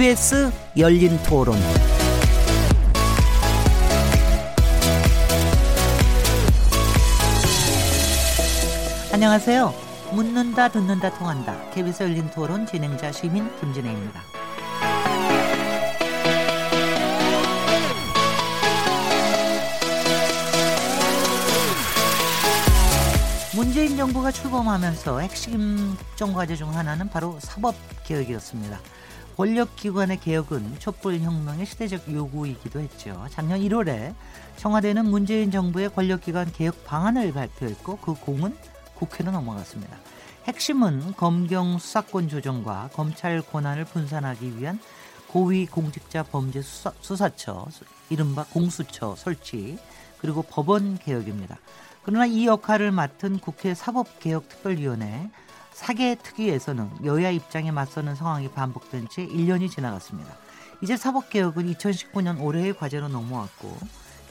KBS 0.00 0.50
열린 0.78 1.22
토론. 1.24 1.58
안녕하세요. 9.12 9.74
묻는다, 10.12 10.68
듣는다, 10.68 11.10
통한다. 11.18 11.54
KBS 11.74 12.04
열린 12.04 12.30
토론 12.30 12.64
진행자 12.64 13.12
시민 13.12 13.54
김진혜입니다. 13.60 14.22
문재인 23.54 23.98
정부가 23.98 24.30
출범하면서 24.32 25.20
핵심 25.20 25.94
국정과제 25.94 26.56
중 26.56 26.74
하나는 26.74 27.10
바로 27.10 27.36
사법 27.42 27.74
개혁이었습니다. 28.04 28.80
권력기관의 29.36 30.20
개혁은 30.20 30.78
촛불혁명의 30.78 31.66
시대적 31.66 32.12
요구이기도 32.12 32.80
했죠. 32.80 33.26
작년 33.30 33.60
1월에 33.60 34.14
청와대는 34.56 35.06
문재인 35.06 35.50
정부의 35.50 35.90
권력기관 35.94 36.52
개혁 36.52 36.84
방안을 36.84 37.32
발표했고 37.32 37.98
그 37.98 38.14
공은 38.14 38.56
국회로 38.94 39.30
넘어갔습니다. 39.30 39.96
핵심은 40.44 41.14
검경 41.16 41.78
수사권 41.78 42.28
조정과 42.28 42.90
검찰 42.92 43.40
권한을 43.40 43.84
분산하기 43.84 44.58
위한 44.58 44.78
고위공직자 45.28 46.24
범죄 46.24 46.60
수사, 46.60 46.92
수사처, 47.00 47.68
이른바 48.08 48.44
공수처 48.44 49.14
설치, 49.16 49.78
그리고 50.18 50.42
법원 50.42 50.98
개혁입니다. 50.98 51.58
그러나 52.02 52.26
이 52.26 52.46
역할을 52.46 52.90
맡은 52.90 53.38
국회 53.38 53.74
사법개혁특별위원회 53.74 55.30
사개 55.80 56.14
특위에서는 56.22 56.90
여야 57.06 57.30
입장에 57.30 57.70
맞서는 57.70 58.14
상황이 58.14 58.50
반복된 58.50 59.08
채 59.08 59.26
1년이 59.26 59.70
지나갔습니다. 59.70 60.36
이제 60.82 60.94
사법개혁은 60.94 61.72
2019년 61.72 62.38
올해의 62.42 62.76
과제로 62.76 63.08
넘어왔고 63.08 63.78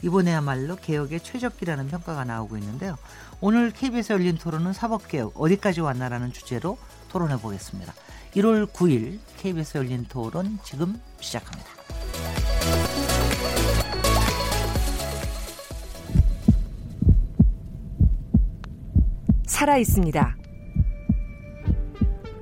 이번에야말로 0.02 0.76
개혁의 0.76 1.18
최적기라는 1.18 1.88
평가가 1.88 2.24
나오고 2.24 2.56
있는데요. 2.58 2.96
오늘 3.40 3.72
KBS 3.72 4.12
열린 4.12 4.38
토론은 4.38 4.72
사법개혁 4.72 5.32
어디까지 5.34 5.80
왔나라는 5.80 6.32
주제로 6.32 6.78
토론해 7.08 7.40
보겠습니다. 7.40 7.94
1월 8.36 8.72
9일 8.72 9.18
KBS 9.38 9.78
열린 9.78 10.06
토론 10.08 10.60
지금 10.62 11.00
시작합니다. 11.18 11.68
살아 19.46 19.76
있습니다. 19.78 20.39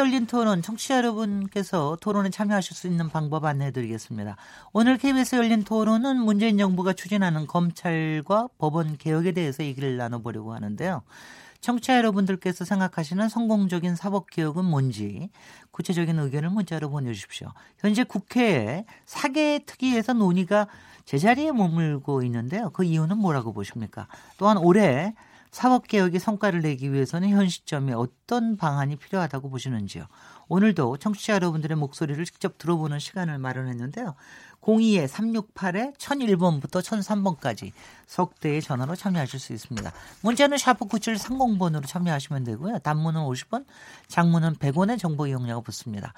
열린 0.00 0.26
토론 0.26 0.62
청취자 0.62 0.96
여러분께서 0.96 1.98
토론에 2.00 2.30
참여하실 2.30 2.74
수 2.74 2.86
있는 2.86 3.10
방법 3.10 3.44
안내해 3.44 3.70
드리겠습니다. 3.70 4.36
오늘 4.72 4.96
KBS 4.96 5.36
열린 5.36 5.62
토론은 5.62 6.16
문재인 6.16 6.56
정부가 6.56 6.94
추진하는 6.94 7.46
검찰과 7.46 8.48
법원 8.56 8.96
개혁에 8.96 9.32
대해서 9.32 9.62
얘기를 9.62 9.98
나눠보려고 9.98 10.54
하는데요. 10.54 11.02
청취자 11.60 11.98
여러분들께서 11.98 12.64
생각하시는 12.64 13.28
성공적인 13.28 13.94
사법개혁은 13.94 14.64
뭔지 14.64 15.28
구체적인 15.70 16.18
의견을 16.18 16.48
문자로 16.48 16.88
보내주십시오. 16.88 17.52
현재 17.78 18.02
국회에 18.02 18.86
사개 19.04 19.60
특위에서 19.66 20.14
논의가 20.14 20.66
제자리에 21.04 21.52
머물고 21.52 22.22
있는데요. 22.22 22.70
그 22.70 22.84
이유는 22.84 23.18
뭐라고 23.18 23.52
보십니까? 23.52 24.08
또한 24.38 24.56
올해 24.56 25.14
사법 25.50 25.88
개혁의 25.88 26.20
성과를 26.20 26.62
내기 26.62 26.92
위해서는 26.92 27.30
현 27.30 27.48
시점에 27.48 27.92
어떤 27.92 28.56
방안이 28.56 28.96
필요하다고 28.96 29.50
보시는지요. 29.50 30.06
오늘도 30.48 30.98
청취자 30.98 31.34
여러분들의 31.34 31.76
목소리를 31.76 32.24
직접 32.24 32.58
들어보는 32.58 32.98
시간을 32.98 33.38
마련했는데요. 33.38 34.14
02-368에 34.60 35.96
1001번부터 35.96 36.82
1003번까지 36.82 37.72
석대의 38.06 38.62
전화로 38.62 38.94
참여하실 38.94 39.40
수 39.40 39.52
있습니다. 39.52 39.90
문자는 40.22 40.58
샤프 40.58 40.86
9730번으로 40.86 41.86
참여하시면 41.86 42.44
되고요. 42.44 42.78
단문은 42.80 43.22
50원, 43.22 43.64
장문은 44.08 44.56
100원의 44.56 44.98
정보 44.98 45.26
이용료가 45.26 45.60
붙습니다. 45.62 46.12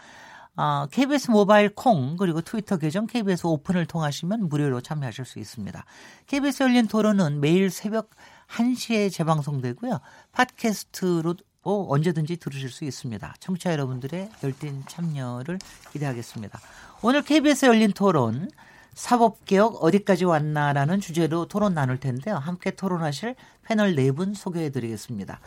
어, 0.55 0.87
KBS 0.91 1.31
모바일 1.31 1.75
콩 1.75 2.17
그리고 2.19 2.43
트위터 2.43 2.77
계정 2.77 3.07
KBS 3.07 3.47
오픈을 3.47 3.87
통하시면 3.87 4.49
무료로 4.51 4.83
참여하실 4.83 5.25
수 5.25 5.39
있습니다. 5.39 5.85
KBS 6.27 6.65
열린 6.65 6.89
토론은 6.89 7.41
매일 7.41 7.71
새벽 7.71 8.11
1시에 8.49 9.11
재방송되고요. 9.13 10.01
팟캐스트로 10.33 11.37
언제든지 11.65 12.37
들으실 12.39 12.71
수 12.71 12.85
있습니다. 12.85 13.35
청취자 13.39 13.73
여러분들의 13.73 14.31
열띤 14.43 14.83
참여를 14.89 15.59
기대하겠습니다. 15.93 16.61
오늘 17.03 17.23
KBS 17.23 17.67
열린 17.67 17.93
토론 17.93 18.51
사법개혁 18.95 19.83
어디까지 19.83 20.25
왔나라는 20.25 21.01
주제로 21.01 21.47
토론 21.47 21.73
나눌 21.75 21.99
텐데요. 21.99 22.37
함께 22.37 22.73
토론하실 22.73 23.37
패널 23.65 23.95
네 23.95 24.11
분 24.11 24.35
소개해 24.35 24.71
드리겠습니다. 24.71 25.41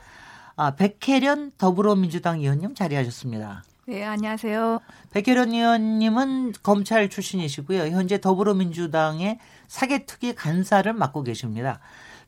아, 0.55 0.71
백혜련 0.75 1.51
더불어민주당 1.57 2.39
의원님 2.39 2.75
자리하셨습니다. 2.75 3.63
네, 3.87 4.03
안녕하세요. 4.03 4.79
백혜련 5.11 5.51
의원님은 5.51 6.53
검찰 6.63 7.07
출신이시고요. 7.09 7.83
현재 7.95 8.19
더불어민주당의 8.19 9.37
사개특위 9.67 10.33
간사를 10.33 10.91
맡고 10.91 11.23
계십니다. 11.23 11.79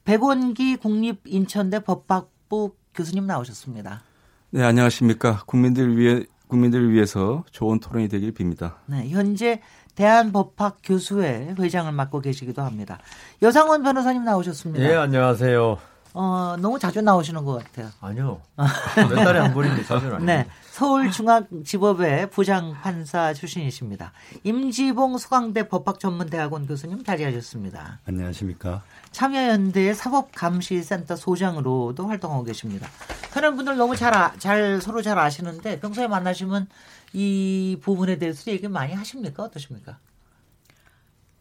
백원기 0.08 0.78
국립인천대 0.78 1.82
법학부 1.82 2.72
교수님 2.96 3.28
나오셨습니다. 3.28 4.04
네, 4.52 4.64
안녕하십니까. 4.64 5.44
국민들 5.46 5.98
위해 5.98 6.24
국민들을 6.48 6.94
위해서 6.94 7.44
좋은 7.52 7.82
토론이 7.82 8.08
되길 8.08 8.34
빕니다. 8.34 8.76
네, 8.86 9.10
현재 9.10 9.62
대한법학 9.96 10.78
교수회 10.82 11.54
회장을 11.60 11.92
맡고 11.92 12.22
계시기도 12.22 12.62
합니다. 12.62 13.00
여상원 13.42 13.84
변호사님 13.84 14.24
나오셨습니다. 14.24 14.90
예, 14.90 14.96
안녕하세요. 14.96 15.78
어, 16.20 16.58
너무 16.60 16.80
자주 16.80 17.00
나오시는 17.02 17.46
것 17.46 17.64
같아요. 17.64 17.92
아니요. 18.02 18.42
몇 18.56 19.16
달에 19.16 19.40
한 19.40 19.54
번인데 19.54 19.84
자주는 19.86 20.16
아니에요. 20.16 20.26
네. 20.26 20.48
서울중앙지법의 20.72 22.32
부장판사 22.32 23.36
출신이십니다. 23.36 24.12
임지봉 24.44 25.20
소강대 25.20 25.68
법학전문대학원 25.68 26.66
교수님 26.66 27.04
자리하셨습니다. 27.04 28.00
안녕하십니까. 28.08 28.82
참여연대 29.12 29.94
사법감시센터 29.94 31.16
소장으로도 31.16 32.08
활동하고 32.08 32.44
계십니다. 32.44 32.88
그런 33.32 33.56
분들 33.56 33.78
너무 33.78 33.96
잘, 33.96 34.16
아, 34.18 34.34
잘 34.40 34.82
서로 34.82 35.04
잘 35.04 35.20
아시는데 35.20 35.80
평소에 35.80 36.08
만나시면 36.08 36.68
이 37.14 37.78
부분에 37.84 38.18
대해서 38.18 38.50
얘기 38.50 38.68
많이 38.68 38.94
하십니까? 38.94 39.44
어떠십니까? 39.44 40.00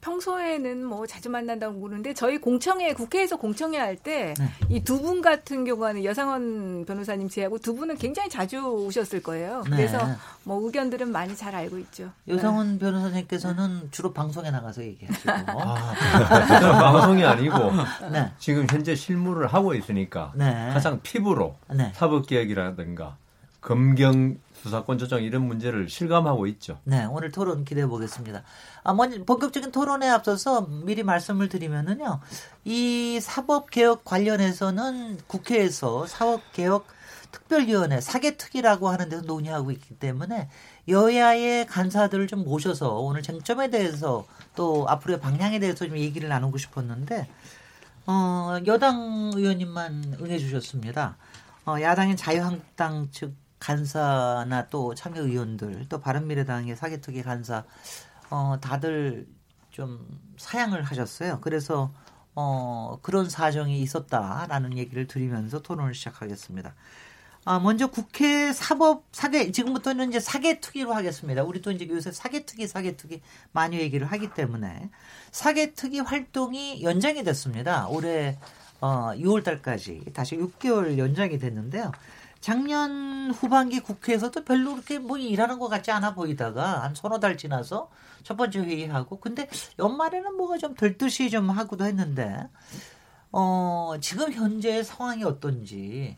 평소에는 0.06 0.84
뭐 0.84 1.04
자주 1.06 1.28
만난다고 1.28 1.80
그러는데 1.80 2.14
저희 2.14 2.38
공청회 2.38 2.94
국회에서 2.94 3.36
공청회 3.36 3.78
할 3.78 3.96
때 3.96 4.34
이두 4.68 5.00
분 5.00 5.22
같은 5.22 5.64
경우는 5.64 6.04
여상원 6.04 6.84
변호사님 6.84 7.30
제하고 7.30 7.58
두 7.58 7.74
분은 7.74 7.96
굉장히 7.96 8.28
자주 8.28 8.62
오셨을 8.62 9.22
거예요. 9.22 9.62
그래서 9.64 10.06
네. 10.06 10.12
뭐 10.44 10.62
의견들은 10.66 11.10
많이 11.10 11.34
잘 11.34 11.54
알고 11.54 11.78
있죠. 11.78 12.10
여상원 12.28 12.74
네. 12.74 12.78
변호사님께서는 12.78 13.88
주로 13.90 14.12
방송에 14.12 14.50
나가서 14.50 14.82
얘기하시고 14.84 15.30
아, 15.32 15.94
방송이 16.92 17.24
아니고 17.24 17.56
네. 18.12 18.30
지금 18.38 18.66
현재 18.70 18.94
실무를 18.94 19.46
하고 19.46 19.74
있으니까 19.74 20.32
네. 20.36 20.70
가장 20.74 21.00
피부로 21.02 21.56
네. 21.74 21.90
사법 21.94 22.26
개혁이라든가 22.26 23.16
검경 23.62 24.36
수사권 24.62 24.98
조정 24.98 25.22
이런 25.22 25.46
문제를 25.46 25.88
실감하고 25.88 26.46
있죠. 26.48 26.78
네, 26.84 27.04
오늘 27.04 27.30
토론 27.30 27.64
기대해 27.64 27.86
보겠습니다. 27.86 28.42
아, 28.82 28.94
먼저 28.94 29.22
본격적인 29.24 29.70
토론에 29.70 30.08
앞서서 30.08 30.62
미리 30.62 31.02
말씀을 31.02 31.48
드리면은요, 31.48 32.20
이 32.64 33.20
사법 33.20 33.70
개혁 33.70 34.04
관련해서는 34.04 35.18
국회에서 35.26 36.06
사법 36.06 36.40
개혁 36.52 36.86
특별위원회 37.30 38.00
사개특위라고 38.00 38.88
하는 38.88 39.08
데서 39.08 39.22
논의하고 39.22 39.70
있기 39.72 39.98
때문에 39.98 40.48
여야의 40.88 41.66
간사들을 41.66 42.26
좀 42.28 42.44
모셔서 42.44 42.98
오늘 42.98 43.22
쟁점에 43.22 43.70
대해서 43.70 44.26
또 44.54 44.86
앞으로의 44.88 45.20
방향에 45.20 45.58
대해서 45.58 45.84
좀 45.86 45.98
얘기를 45.98 46.28
나누고 46.28 46.56
싶었는데 46.58 47.28
어, 48.06 48.56
여당 48.66 49.32
의원님만 49.34 50.18
응해 50.20 50.38
주셨습니다. 50.38 51.16
어, 51.66 51.76
야당인 51.80 52.16
자유한국당 52.16 53.10
측 53.10 53.34
간사나 53.58 54.68
또 54.68 54.94
참여의원들 54.94 55.86
또 55.88 56.00
바른미래당의 56.00 56.76
사개특위 56.76 57.22
간사 57.22 57.64
어 58.30 58.58
다들 58.60 59.26
좀 59.70 60.06
사양을 60.36 60.82
하셨어요. 60.82 61.40
그래서 61.40 61.92
어 62.34 62.98
그런 63.02 63.28
사정이 63.28 63.80
있었다라는 63.80 64.76
얘기를 64.78 65.06
드리면서 65.06 65.62
토론을 65.62 65.94
시작하겠습니다. 65.94 66.74
아, 67.48 67.60
먼저 67.60 67.86
국회 67.86 68.52
사법 68.52 69.04
사개 69.12 69.52
지금부터는 69.52 70.08
이제 70.08 70.18
사개 70.18 70.58
특위로 70.58 70.92
하겠습니다. 70.92 71.44
우리 71.44 71.62
또 71.62 71.70
이제 71.70 71.86
요새 71.88 72.10
사개 72.10 72.44
특위 72.44 72.66
사개 72.66 72.96
특위 72.96 73.22
많이 73.52 73.78
얘기를 73.78 74.04
하기 74.04 74.34
때문에 74.34 74.90
사개 75.30 75.74
특위 75.74 76.00
활동이 76.00 76.82
연장이 76.82 77.22
됐습니다. 77.22 77.86
올해 77.86 78.36
어 78.80 79.12
6월 79.14 79.44
달까지 79.44 80.06
다시 80.12 80.36
6개월 80.36 80.98
연장이 80.98 81.38
됐는데요. 81.38 81.92
작년 82.46 83.32
후반기 83.32 83.80
국회에서도 83.80 84.44
별로 84.44 84.74
그렇게 84.74 85.00
뭐 85.00 85.18
일하는 85.18 85.58
것 85.58 85.66
같지 85.66 85.90
않아 85.90 86.14
보이다가 86.14 86.84
한 86.84 86.94
서너 86.94 87.18
달 87.18 87.36
지나서 87.36 87.90
첫 88.22 88.36
번째 88.36 88.60
회의하고 88.60 89.18
근데 89.18 89.48
연말에는 89.80 90.36
뭐가 90.36 90.56
좀 90.56 90.76
될 90.76 90.96
듯이 90.96 91.28
좀 91.28 91.50
하고도 91.50 91.84
했는데 91.84 92.48
어 93.32 93.94
지금 94.00 94.32
현재 94.32 94.84
상황이 94.84 95.24
어떤지 95.24 96.16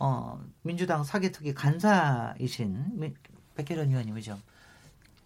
어 0.00 0.40
민주당 0.62 1.04
사개특위 1.04 1.54
간사이신 1.54 3.14
백혜련 3.54 3.90
의원님이 3.90 4.20
좀 4.20 4.42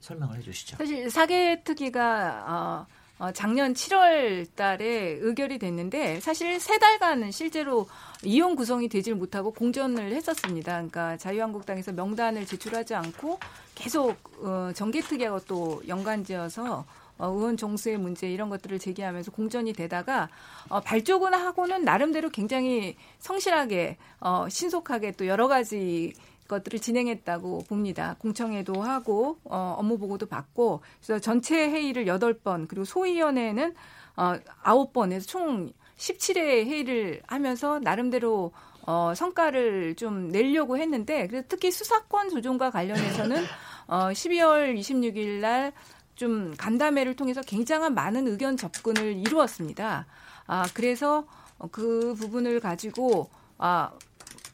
설명을 0.00 0.36
해주시죠. 0.36 0.76
사실 0.76 1.08
사개특위가 1.08 2.44
어, 2.46 2.52
어, 2.52 2.86
작년 3.30 3.72
7월 3.72 4.46
달에 4.56 5.18
의결이 5.20 5.58
됐는데 5.58 6.18
사실 6.18 6.58
세 6.58 6.78
달간은 6.78 7.30
실제로 7.30 7.86
이용 8.24 8.56
구성이 8.56 8.88
되질 8.88 9.14
못하고 9.14 9.52
공전을 9.52 10.12
했었습니다. 10.12 10.72
그러니까 10.72 11.16
자유한국당에서 11.16 11.92
명단을 11.92 12.46
제출하지 12.46 12.94
않고 12.96 13.38
계속 13.76 14.16
어, 14.42 14.72
정개특위하고 14.74 15.40
또 15.46 15.82
연관지어서 15.86 16.84
어, 17.18 17.26
의원 17.28 17.56
종수의 17.56 17.98
문제 17.98 18.28
이런 18.28 18.48
것들을 18.48 18.80
제기하면서 18.80 19.30
공전이 19.30 19.72
되다가 19.74 20.28
어, 20.68 20.80
발족은 20.80 21.34
하고는 21.34 21.84
나름대로 21.84 22.30
굉장히 22.30 22.96
성실하게 23.20 23.96
어, 24.18 24.46
신속하게 24.48 25.12
또 25.12 25.28
여러 25.28 25.46
가지 25.46 26.12
것들을 26.48 26.80
진행했다고 26.80 27.64
봅니다. 27.68 28.16
공청회도 28.18 28.82
하고 28.82 29.38
어, 29.44 29.76
업무 29.78 29.98
보고도 29.98 30.26
받고 30.26 30.82
그래서 31.02 31.18
전체 31.20 31.70
회의를 31.70 32.06
8번 32.06 32.68
그리고 32.68 32.84
소위원회는 32.84 33.74
어, 34.16 34.34
9번에서 34.64 35.26
총 35.26 35.72
17회 35.96 36.38
회의를 36.66 37.22
하면서 37.26 37.78
나름대로 37.78 38.52
어, 38.84 39.12
성과를 39.14 39.94
좀 39.94 40.28
내려고 40.28 40.76
했는데 40.76 41.26
그래서 41.28 41.46
특히 41.48 41.70
수사권 41.70 42.30
조정과 42.30 42.70
관련해서는 42.70 43.44
어, 43.86 44.08
12월 44.08 44.78
26일 44.78 45.40
날 45.40 45.72
좀 46.14 46.54
간담회를 46.56 47.16
통해서 47.16 47.40
굉장한 47.42 47.94
많은 47.94 48.28
의견 48.28 48.56
접근을 48.56 49.16
이루었습니다. 49.16 50.06
아, 50.46 50.64
그래서 50.74 51.26
그 51.70 52.14
부분을 52.18 52.60
가지고 52.60 53.28
아, 53.58 53.90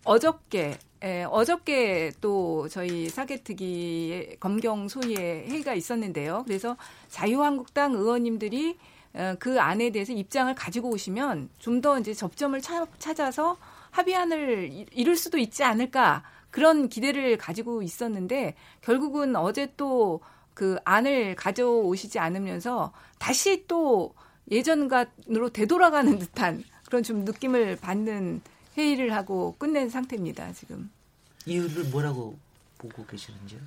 어저께 0.04 0.78
예, 1.04 1.24
어저께 1.30 2.12
또 2.20 2.68
저희 2.68 3.08
사개특위 3.08 4.36
검경 4.40 4.88
소위의 4.88 5.48
회의가 5.48 5.74
있었는데요. 5.74 6.42
그래서 6.46 6.76
자유한국당 7.08 7.94
의원님들이 7.94 8.76
어, 9.14 9.34
그 9.38 9.60
안에 9.60 9.90
대해서 9.90 10.12
입장을 10.12 10.52
가지고 10.54 10.90
오시면 10.90 11.50
좀 11.58 11.80
더 11.80 11.98
이제 11.98 12.12
접점을 12.14 12.60
차, 12.60 12.86
찾아서 12.98 13.56
합의안을 13.90 14.86
이룰 14.92 15.16
수도 15.16 15.38
있지 15.38 15.62
않을까 15.64 16.24
그런 16.50 16.88
기대를 16.88 17.38
가지고 17.38 17.82
있었는데 17.82 18.54
결국은 18.82 19.36
어제 19.36 19.72
또 19.76 20.20
그 20.58 20.76
안을 20.84 21.36
가져오시지 21.36 22.18
않으면서 22.18 22.92
다시 23.20 23.64
또 23.68 24.12
예전과로 24.50 25.50
되돌아가는 25.52 26.18
듯한 26.18 26.64
그런 26.84 27.04
좀 27.04 27.24
느낌을 27.24 27.76
받는 27.76 28.40
회의를 28.78 29.14
하고 29.14 29.56
끝낸 29.58 29.90
상태입니다. 29.90 30.52
지금. 30.52 30.90
이유를 31.46 31.84
뭐라고 31.84 32.38
보고 32.78 33.04
계시는지요? 33.06 33.60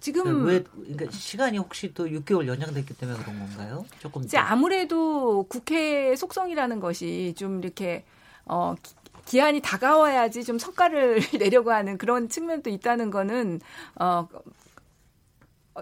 지금 0.00 0.44
왜 0.44 0.62
그러니까 0.62 1.10
시간이 1.10 1.56
혹시 1.58 1.94
또 1.94 2.06
6개월 2.06 2.46
연장됐기 2.46 2.94
때문에 2.94 3.18
그런 3.22 3.38
건가요? 3.38 3.86
조금 4.00 4.22
이제 4.24 4.36
아무래도 4.36 5.44
국회 5.48 6.14
속성이라는 6.14 6.78
것이 6.80 7.34
좀 7.38 7.62
이렇게 7.62 8.04
어 8.44 8.74
기한이 9.24 9.60
다가와야지 9.62 10.44
좀 10.44 10.58
성과를 10.58 11.20
내려고 11.40 11.72
하는 11.72 11.96
그런 11.96 12.28
측면도 12.28 12.68
있다는 12.68 13.10
거는 13.10 13.60
어 13.98 14.28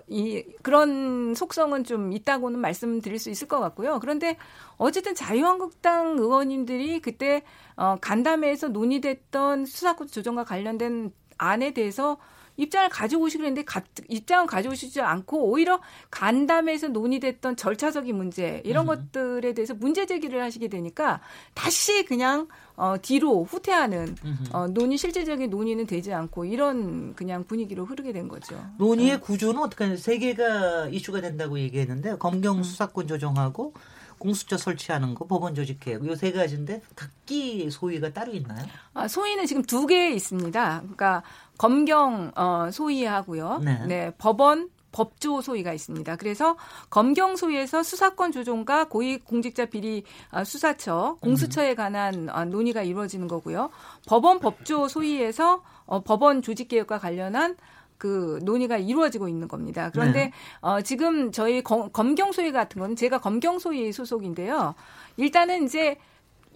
이, 0.09 0.43
그런 0.63 1.35
속성은 1.35 1.85
좀 1.85 2.13
있다고는 2.13 2.59
말씀드릴 2.59 3.19
수 3.19 3.31
있을 3.31 3.49
것 3.49 3.61
같고요. 3.61 3.99
그런데 4.01 4.37
어쨌든 4.77 5.15
자유한국당 5.15 6.19
의원님들이 6.19 7.01
그때 7.01 7.43
어, 7.77 7.97
간담회에서 8.01 8.69
논의됐던 8.69 9.67
수사권 9.67 10.09
조정과 10.09 10.45
관련된 10.45 11.13
안에 11.39 11.73
대해서 11.75 12.19
입장을 12.57 12.89
가지고 12.91 13.29
가, 13.65 13.83
입장을 14.09 14.47
가져오시지 14.47 15.01
않고 15.01 15.51
오히려 15.51 15.81
간담회에서 16.11 16.89
논의됐던 16.89 17.57
절차적인 17.57 18.15
문제 18.17 18.63
이런 18.65 18.85
음. 18.85 18.89
것들에 19.13 19.55
대해서 19.55 19.75
문제 19.75 20.07
제기를 20.07 20.43
하시게 20.43 20.69
되니까 20.69 21.21
다시 21.55 22.05
그냥 22.05 22.49
어, 22.77 22.97
뒤로 23.01 23.45
후퇴하는 23.45 24.17
어, 24.53 24.67
논의 24.69 24.99
실질적인 24.99 25.51
논의는 25.51 25.87
되지 25.87 26.13
않고 26.13 26.45
이런 26.45 27.15
그냥 27.15 27.45
분위기로 27.45 27.85
흐르게 27.85 28.13
된 28.13 28.29
거죠. 28.29 28.63
논의의 28.79 29.13
네. 29.13 29.21
구조는 29.21 29.63
어떻게 29.63 29.85
하냐? 29.85 29.97
세 29.97 30.19
개가 30.19 30.89
이슈가 30.89 31.21
된다고 31.21 31.59
얘기했는데 31.59 32.17
검경 32.17 32.59
음. 32.59 32.63
수사권 32.63 33.07
조정하고 33.07 33.75
공수처 34.19 34.57
설치하는 34.57 35.15
거, 35.17 35.27
법원 35.27 35.53
조직 35.57 35.81
개혁 35.81 36.07
요 36.07 36.15
세 36.15 36.31
가지인데 36.31 36.81
각기 36.95 37.69
소위가 37.71 38.13
따로 38.13 38.33
있나요? 38.33 38.65
아, 38.95 39.09
소위는 39.09 39.47
지금 39.47 39.63
두 39.63 39.87
개 39.87 40.11
있습니다. 40.11 40.79
그러니까 40.83 41.25
검경 41.59 42.33
어, 42.37 42.71
소위하고요. 42.73 43.59
네. 43.65 43.87
네. 43.87 44.13
법원 44.19 44.71
법조 44.93 45.41
소위가 45.41 45.73
있습니다. 45.73 46.17
그래서 46.17 46.57
검경 46.91 47.37
소위에서 47.37 47.83
수사권 47.83 48.31
조정과 48.31 48.89
고위공직자 48.89 49.67
비리 49.67 50.05
어, 50.31 50.45
수사처 50.45 51.17
공수처에 51.23 51.75
관한 51.75 52.29
어, 52.31 52.45
논의가 52.45 52.83
이루어지는 52.83 53.27
거고요. 53.27 53.71
법원 54.07 54.39
법조 54.39 54.89
소위에서 54.89 55.63
어, 55.87 56.03
법원 56.03 56.43
조직 56.43 56.69
개혁과 56.69 56.99
관련한 56.99 57.57
그 57.99 58.41
논의가 58.43 58.79
이루어지고 58.79 59.29
있는 59.29 59.49
겁니다. 59.49 59.91
그런데 59.93 60.25
네. 60.25 60.33
어, 60.61 60.81
지금 60.81 61.33
저희 61.33 61.63
검, 61.63 61.89
검경소위 61.91 62.53
같은 62.53 62.81
거는 62.81 62.97
제가 62.97 63.19
검경 63.19 63.59
소위 63.59 63.93
소속인데요. 63.93 64.75
일단은 65.17 65.65
이제 65.65 65.97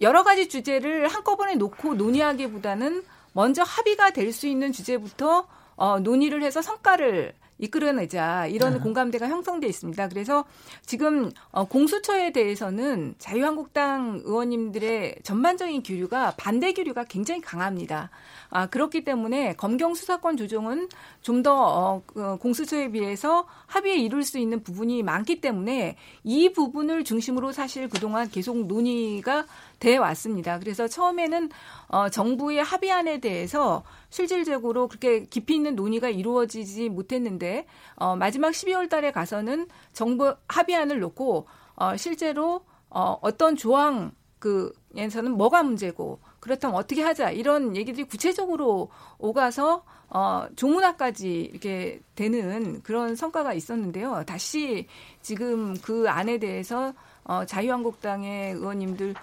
여러 0.01 0.23
가지 0.23 0.49
주제를 0.49 1.07
한꺼번에 1.07 1.55
놓고 1.55 1.95
논의하기보다는 1.95 3.03
먼저 3.37 3.61
합의가 3.61 4.09
될 4.09 4.33
수 4.33 4.47
있는 4.47 4.71
주제부터 4.71 5.47
어, 5.75 5.99
논의를 5.99 6.41
해서 6.41 6.63
성과를 6.63 7.33
이끌어내자 7.59 8.47
이런 8.47 8.73
네. 8.73 8.79
공감대가 8.79 9.27
형성돼 9.27 9.67
있습니다. 9.67 10.09
그래서 10.09 10.45
지금 10.85 11.31
어, 11.51 11.65
공수처에 11.65 12.31
대해서는 12.31 13.15
자유한국당 13.17 14.21
의원님들의 14.23 15.17
전반적인 15.23 15.81
기류가 15.83 16.33
반대 16.37 16.71
기류가 16.73 17.05
굉장히 17.05 17.41
강합니다. 17.41 18.09
아, 18.49 18.67
그렇기 18.67 19.03
때문에 19.03 19.53
검경 19.55 19.93
수사권 19.95 20.37
조정은 20.37 20.89
좀더 21.21 21.53
어, 21.55 22.01
그 22.05 22.37
공수처에 22.37 22.91
비해서 22.91 23.47
합의에 23.65 23.97
이룰 23.97 24.23
수 24.23 24.37
있는 24.37 24.63
부분이 24.63 25.03
많기 25.03 25.41
때문에 25.41 25.97
이 26.23 26.53
부분을 26.53 27.03
중심으로 27.03 27.51
사실 27.51 27.89
그동안 27.89 28.29
계속 28.29 28.65
논의가 28.67 29.45
돼 29.79 29.97
왔습니다. 29.97 30.59
그래서 30.59 30.87
처음에는 30.87 31.49
어, 31.87 32.09
정부의 32.09 32.63
합의안에 32.63 33.19
대해서 33.19 33.83
실질적으로 34.09 34.87
그렇게 34.87 35.25
깊이 35.25 35.55
있는 35.55 35.75
논의가 35.75 36.09
이루어지지 36.09 36.89
못했는데 36.89 37.65
어, 37.95 38.15
마지막 38.15 38.51
12월 38.51 38.89
달에 38.89 39.11
가서는 39.11 39.67
정부 39.93 40.35
합의안을 40.47 40.99
놓고 40.99 41.47
어, 41.75 41.97
실제로 41.97 42.61
어, 42.89 43.17
어떤 43.21 43.55
조항 43.55 44.11
그에서는 44.39 45.31
뭐가 45.31 45.63
문제고 45.63 46.19
그렇다면 46.39 46.77
어떻게 46.77 47.01
하자 47.01 47.31
이런 47.31 47.75
얘기들이 47.75 48.05
구체적으로 48.05 48.89
오가서 49.17 49.83
어, 50.09 50.47
조문화까지 50.55 51.49
이렇게 51.51 51.99
되는 52.15 52.81
그런 52.81 53.15
성과가 53.15 53.53
있었는데요. 53.53 54.23
다시 54.25 54.87
지금 55.21 55.75
그 55.81 56.09
안에 56.09 56.37
대해서 56.37 56.93
어, 57.23 57.45
자유한국당의 57.45 58.53
의원님들 58.53 59.13
아, 59.15 59.19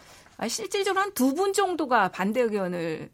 실질적으로 0.49 1.01
한 1.03 1.13
두 1.15 1.35
분 1.35 1.53
정도가 1.53 2.09
반대 2.11 2.41
의견을 2.41 3.11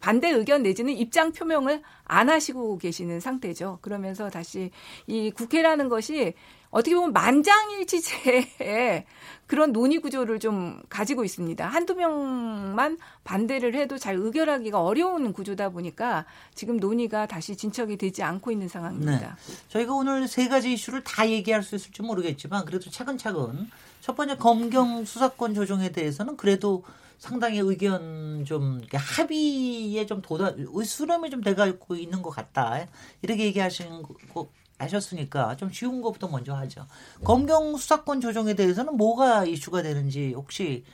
반대 0.00 0.28
의견 0.30 0.62
내지는 0.62 0.92
입장 0.92 1.32
표명을 1.32 1.82
안 2.04 2.28
하시고 2.28 2.78
계시는 2.78 3.20
상태죠. 3.20 3.78
그러면서 3.80 4.28
다시 4.30 4.70
이 5.06 5.30
국회라는 5.30 5.88
것이 5.88 6.34
어떻게 6.70 6.94
보면 6.94 7.12
만장일치제의 7.14 9.06
그런 9.46 9.72
논의 9.72 9.98
구조를 9.98 10.38
좀 10.38 10.82
가지고 10.90 11.24
있습니다. 11.24 11.66
한두 11.66 11.94
명만 11.94 12.98
반대를 13.24 13.74
해도 13.74 13.96
잘 13.98 14.16
의결하기가 14.16 14.80
어려운 14.82 15.32
구조다 15.32 15.70
보니까 15.70 16.26
지금 16.54 16.76
논의가 16.76 17.26
다시 17.26 17.56
진척이 17.56 17.96
되지 17.96 18.22
않고 18.22 18.50
있는 18.50 18.68
상황입니다. 18.68 19.36
네. 19.46 19.54
저희가 19.68 19.94
오늘 19.94 20.28
세 20.28 20.48
가지 20.48 20.72
이슈를 20.72 21.02
다 21.04 21.28
얘기할 21.28 21.62
수 21.62 21.76
있을지 21.76 22.02
모르겠지만 22.02 22.64
그래도 22.66 22.90
차근차근 22.90 23.70
첫 24.06 24.14
번째 24.14 24.36
검경 24.36 25.04
수사권 25.04 25.52
조정에 25.52 25.90
대해서는 25.90 26.36
그래도 26.36 26.84
상당히 27.18 27.58
의견 27.58 28.44
좀 28.44 28.80
합의에 28.94 30.06
좀 30.06 30.22
도달 30.22 30.64
수렴이 30.84 31.28
좀 31.28 31.40
돼가고 31.40 31.96
있는 31.96 32.22
것 32.22 32.30
같다 32.30 32.86
이렇게 33.22 33.46
얘기하시는 33.46 34.04
거 34.32 34.48
하셨으니까 34.78 35.56
좀 35.56 35.70
쉬운 35.70 36.02
것부터 36.02 36.28
먼저 36.28 36.54
하죠. 36.54 36.86
검경 37.24 37.76
수사권 37.76 38.20
조정에 38.20 38.54
대해서는 38.54 38.96
뭐가 38.96 39.44
이슈가 39.44 39.82
되는지 39.82 40.34
혹시 40.34 40.84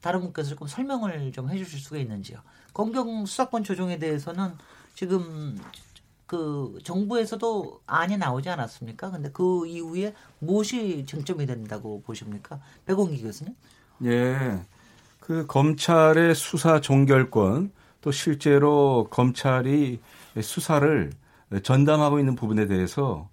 다른 0.00 0.20
분께서 0.20 0.48
조금 0.48 0.66
설명을 0.66 1.30
좀 1.32 1.50
해주실 1.50 1.78
수가 1.78 1.98
있는지요. 1.98 2.38
검경 2.72 3.26
수사권 3.26 3.64
조정에 3.64 3.98
대해서는 3.98 4.54
지금 4.94 5.58
그 6.32 6.78
정부에서도 6.82 7.82
안이 7.86 8.16
나오지 8.16 8.48
않았습니까? 8.48 9.10
근데 9.10 9.28
그 9.30 9.66
이후에 9.66 10.14
무엇이 10.38 11.04
쟁점이 11.04 11.44
된다고 11.44 12.00
보십니까? 12.06 12.58
백원기 12.86 13.22
교수님? 13.22 13.54
예. 14.06 14.62
그 15.20 15.46
검찰의 15.46 16.34
수사 16.34 16.80
종결권 16.80 17.70
또 18.00 18.10
실제로 18.10 19.08
검찰이 19.10 20.00
수사를 20.40 21.10
전담하고 21.62 22.18
있는 22.18 22.34
부분에 22.34 22.66
대해서 22.66 23.28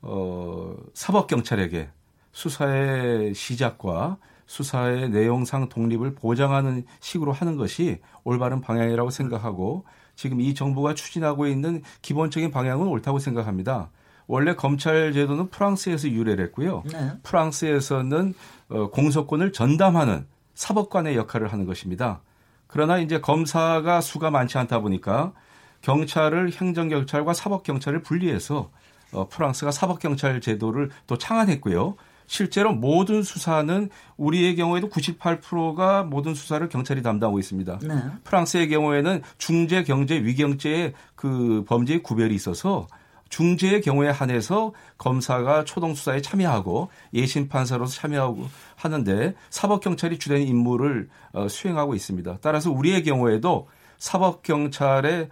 어, 0.00 0.74
사법경찰에게 0.94 1.90
수사의 2.32 3.34
시작과 3.34 4.16
수사의 4.46 5.10
내용상 5.10 5.68
독립을 5.68 6.14
보장하는 6.14 6.86
식으로 7.00 7.32
하는 7.32 7.58
것이 7.58 8.00
올바른 8.24 8.62
방향이라고 8.62 9.10
생각하고 9.10 9.84
지금 10.18 10.40
이 10.40 10.52
정부가 10.52 10.94
추진하고 10.94 11.46
있는 11.46 11.80
기본적인 12.02 12.50
방향은 12.50 12.88
옳다고 12.88 13.20
생각합니다. 13.20 13.88
원래 14.26 14.56
검찰 14.56 15.12
제도는 15.12 15.48
프랑스에서 15.48 16.08
유래를 16.08 16.44
했고요. 16.46 16.82
네. 16.92 17.12
프랑스에서는 17.22 18.34
어, 18.68 18.90
공소권을 18.90 19.52
전담하는 19.52 20.26
사법관의 20.54 21.14
역할을 21.14 21.52
하는 21.52 21.66
것입니다. 21.66 22.20
그러나 22.66 22.98
이제 22.98 23.20
검사가 23.20 24.00
수가 24.00 24.32
많지 24.32 24.58
않다 24.58 24.80
보니까 24.80 25.34
경찰을 25.82 26.50
행정경찰과 26.50 27.32
사법경찰을 27.32 28.02
분리해서 28.02 28.72
어, 29.12 29.28
프랑스가 29.28 29.70
사법경찰 29.70 30.40
제도를 30.40 30.90
또 31.06 31.16
창안했고요. 31.16 31.94
실제로 32.28 32.72
모든 32.72 33.22
수사는 33.22 33.88
우리의 34.18 34.54
경우에도 34.54 34.88
98%가 34.88 36.04
모든 36.04 36.34
수사를 36.34 36.68
경찰이 36.68 37.02
담당하고 37.02 37.40
있습니다. 37.40 37.78
네. 37.82 37.94
프랑스의 38.22 38.68
경우에는 38.68 39.22
중재, 39.38 39.82
경제, 39.82 40.14
위경죄의 40.22 40.92
그 41.16 41.64
범죄의 41.66 42.02
구별이 42.02 42.34
있어서 42.34 42.86
중재의 43.30 43.80
경우에 43.80 44.10
한해서 44.10 44.72
검사가 44.98 45.64
초동 45.64 45.94
수사에 45.94 46.20
참여하고 46.20 46.90
예심 47.14 47.48
판사로서 47.48 47.94
참여하고 47.94 48.46
하는데 48.76 49.34
사법 49.50 49.80
경찰이 49.80 50.18
주된 50.18 50.42
임무를 50.42 51.08
어, 51.32 51.48
수행하고 51.48 51.94
있습니다. 51.94 52.38
따라서 52.42 52.70
우리의 52.70 53.02
경우에도 53.04 53.68
사법 53.98 54.42
경찰의 54.42 55.28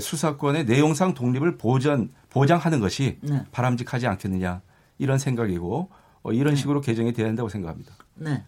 수사권의 0.00 0.64
내용상 0.64 1.14
독립을 1.14 1.56
보전 1.56 2.10
보장하는 2.28 2.80
것이 2.80 3.18
네. 3.20 3.44
바람직하지 3.52 4.06
않겠느냐 4.08 4.62
이런 4.98 5.18
생각이고 5.18 5.90
어, 6.22 6.32
이런 6.32 6.54
네. 6.54 6.60
식으로 6.60 6.80
개정이 6.80 7.12
돼야 7.12 7.28
한다고 7.28 7.48
생각합니다. 7.48 7.96
네. 8.14 8.44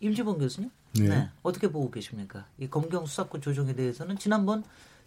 임지봉 0.00 0.38
교수님, 0.38 0.70
네. 0.98 1.08
네. 1.08 1.28
어떻게 1.42 1.70
보고 1.70 1.90
계십니까? 1.90 2.46
이 2.58 2.68
검경 2.68 3.06
수사권 3.06 3.40
조정에 3.40 3.74
대해서는 3.74 4.18
지난번 4.18 4.64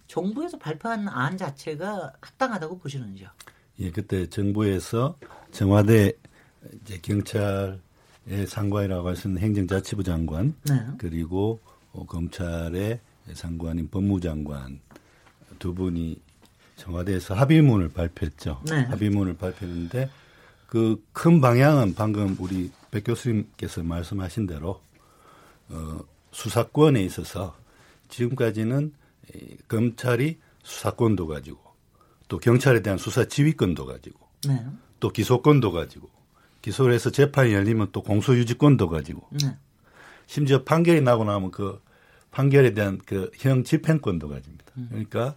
정부에서 0.07 0.57
발표한 0.57 1.07
안 1.07 1.37
자체가 1.37 2.13
합당하다고 2.21 2.79
보시는지요? 2.79 3.29
예, 3.79 3.91
그때 3.91 4.27
정부에서 4.27 5.17
청와대 5.51 6.13
이제 6.81 6.97
경찰의 7.01 8.47
상관이라고 8.47 9.07
할수 9.07 9.27
있는 9.27 9.41
행정자치부 9.41 10.03
장관 10.03 10.55
네. 10.63 10.85
그리고 10.97 11.59
어, 11.91 12.05
검찰의 12.05 12.99
상관인 13.33 13.89
법무장관 13.89 14.79
두 15.59 15.73
분이 15.73 16.19
청와대에서 16.77 17.33
합의문을 17.33 17.89
발표했죠. 17.89 18.61
네. 18.65 18.83
합의문을 18.83 19.37
발표했는데 19.37 20.09
그 20.67 21.01
큰 21.13 21.41
방향은 21.41 21.95
방금 21.95 22.35
우리 22.39 22.71
백 22.91 23.03
교수님께서 23.05 23.83
말씀하신 23.83 24.47
대로 24.47 24.81
어, 25.69 25.99
수사권에 26.31 27.01
있어서 27.03 27.55
지금까지는 28.09 28.93
검찰이 29.67 30.37
수사권도 30.63 31.27
가지고 31.27 31.59
또 32.27 32.37
경찰에 32.39 32.81
대한 32.81 32.97
수사 32.97 33.25
지휘권도 33.25 33.85
가지고 33.85 34.19
네. 34.47 34.65
또 34.99 35.09
기소권도 35.09 35.71
가지고 35.71 36.09
기소를 36.61 36.93
해서 36.93 37.09
재판이 37.09 37.53
열리면 37.53 37.89
또 37.91 38.01
공소유지권도 38.03 38.89
가지고 38.89 39.27
네. 39.31 39.55
심지어 40.27 40.63
판결이 40.63 41.01
나고 41.01 41.23
나면 41.23 41.51
그 41.51 41.81
판결에 42.31 42.73
대한 42.73 42.97
그 42.99 43.31
형 43.39 43.63
집행권도 43.63 44.29
가집니다. 44.29 44.65
음. 44.77 44.87
그러니까 44.89 45.35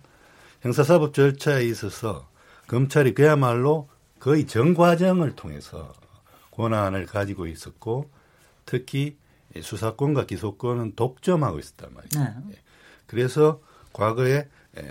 형사사법 0.63 1.15
절차에 1.15 1.65
있어서 1.67 2.29
검찰이 2.67 3.15
그야말로 3.15 3.89
거의 4.21 4.47
전 4.47 4.75
과정을 4.75 5.35
통해서 5.35 5.93
권한을 6.53 7.07
가지고 7.07 7.47
있었고 7.47 8.11
특히 8.67 9.17
수사권과 9.61 10.27
기소권은 10.27 10.95
독점하고 10.95 11.59
있었단 11.59 11.93
말이에요. 11.95 12.35
네. 12.47 12.53
예. 12.53 12.59
그래서 13.07 13.61
과거에 13.93 14.47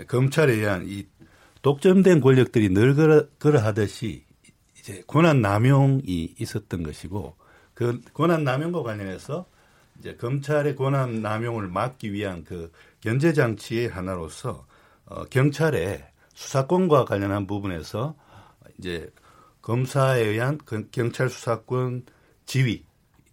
검찰에 0.08 0.52
의한 0.52 0.84
이 0.86 1.06
독점된 1.62 2.20
권력들이 2.20 2.68
늘 2.70 2.94
그러, 2.94 3.26
그러 3.38 3.60
하듯이 3.60 4.24
이제 4.78 5.02
권한 5.06 5.40
남용이 5.40 6.34
있었던 6.38 6.82
것이고 6.82 7.36
그 7.74 8.00
권한 8.12 8.44
남용과 8.44 8.82
관련해서 8.82 9.46
이제 9.98 10.16
검찰의 10.16 10.76
권한 10.76 11.22
남용을 11.22 11.68
막기 11.68 12.12
위한 12.12 12.44
그 12.44 12.72
견제 13.00 13.32
장치의 13.32 13.88
하나로서 13.88 14.66
어, 15.06 15.24
경찰의 15.24 16.04
수사권과 16.34 17.04
관련한 17.04 17.46
부분에서 17.46 18.14
이제 18.78 19.10
검사에 19.62 20.22
의한 20.22 20.58
그 20.64 20.88
경찰 20.90 21.28
수사권 21.28 22.04
지휘 22.46 22.84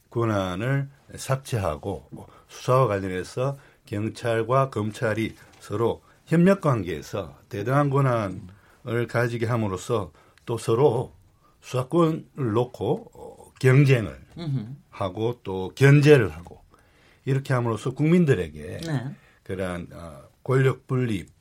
권한을 0.10 0.90
삭제하고 1.16 2.10
수사와 2.48 2.88
관련해서 2.88 3.58
경찰과 3.86 4.70
검찰이 4.70 5.36
서로 5.60 6.02
협력 6.26 6.62
관계에서 6.62 7.38
대등한 7.50 7.90
권한을 7.90 9.08
가지게 9.08 9.46
함으로써 9.46 10.12
또 10.46 10.58
서로 10.58 11.14
수사권을 11.62 12.26
놓고 12.36 13.12
어, 13.14 13.52
경쟁을 13.60 14.20
하고 14.90 15.40
또 15.44 15.72
견제를 15.76 16.30
하고 16.30 16.62
이렇게 17.26 17.54
함으로써 17.54 17.92
국민들에게 17.92 18.78
네. 18.86 19.16
그러한 19.44 19.88
어, 19.94 20.24
권력 20.44 20.88
분립 20.88 21.38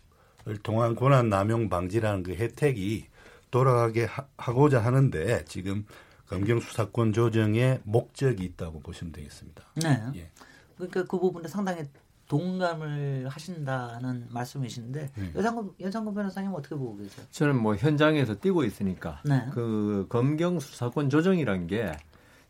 을 0.49 0.59
통한 0.59 0.95
권한 0.95 1.29
남용 1.29 1.69
방지라는 1.69 2.23
그 2.23 2.33
혜택이 2.37 3.07
돌아가게 3.51 4.05
하, 4.05 4.53
고자 4.53 4.81
하는데 4.81 5.45
지금 5.45 5.85
검경 6.29 6.61
수사권 6.61 7.13
조정의 7.13 7.81
목적이 7.85 8.45
있다고 8.45 8.81
보시면 8.81 9.13
되겠습니다. 9.13 9.63
네. 9.77 10.03
예. 10.17 10.31
그러니까 10.77 11.05
그 11.05 11.19
부분에 11.19 11.49
상당히 11.49 11.85
동감을 12.29 13.29
하신다는 13.29 14.27
말씀이신데 14.31 15.11
네. 15.15 15.33
여상구 15.35 15.75
여상구 15.81 16.13
변호사님 16.13 16.53
어떻게 16.53 16.75
보고 16.75 16.97
계세요? 16.97 17.25
저는 17.31 17.57
뭐 17.57 17.77
현장에서 17.77 18.35
뛰고 18.35 18.65
있으니까 18.65 19.23
네. 19.25 19.47
그 19.53 20.07
검경 20.09 20.59
수사권 20.59 21.09
조정이란 21.09 21.69
게 21.69 21.93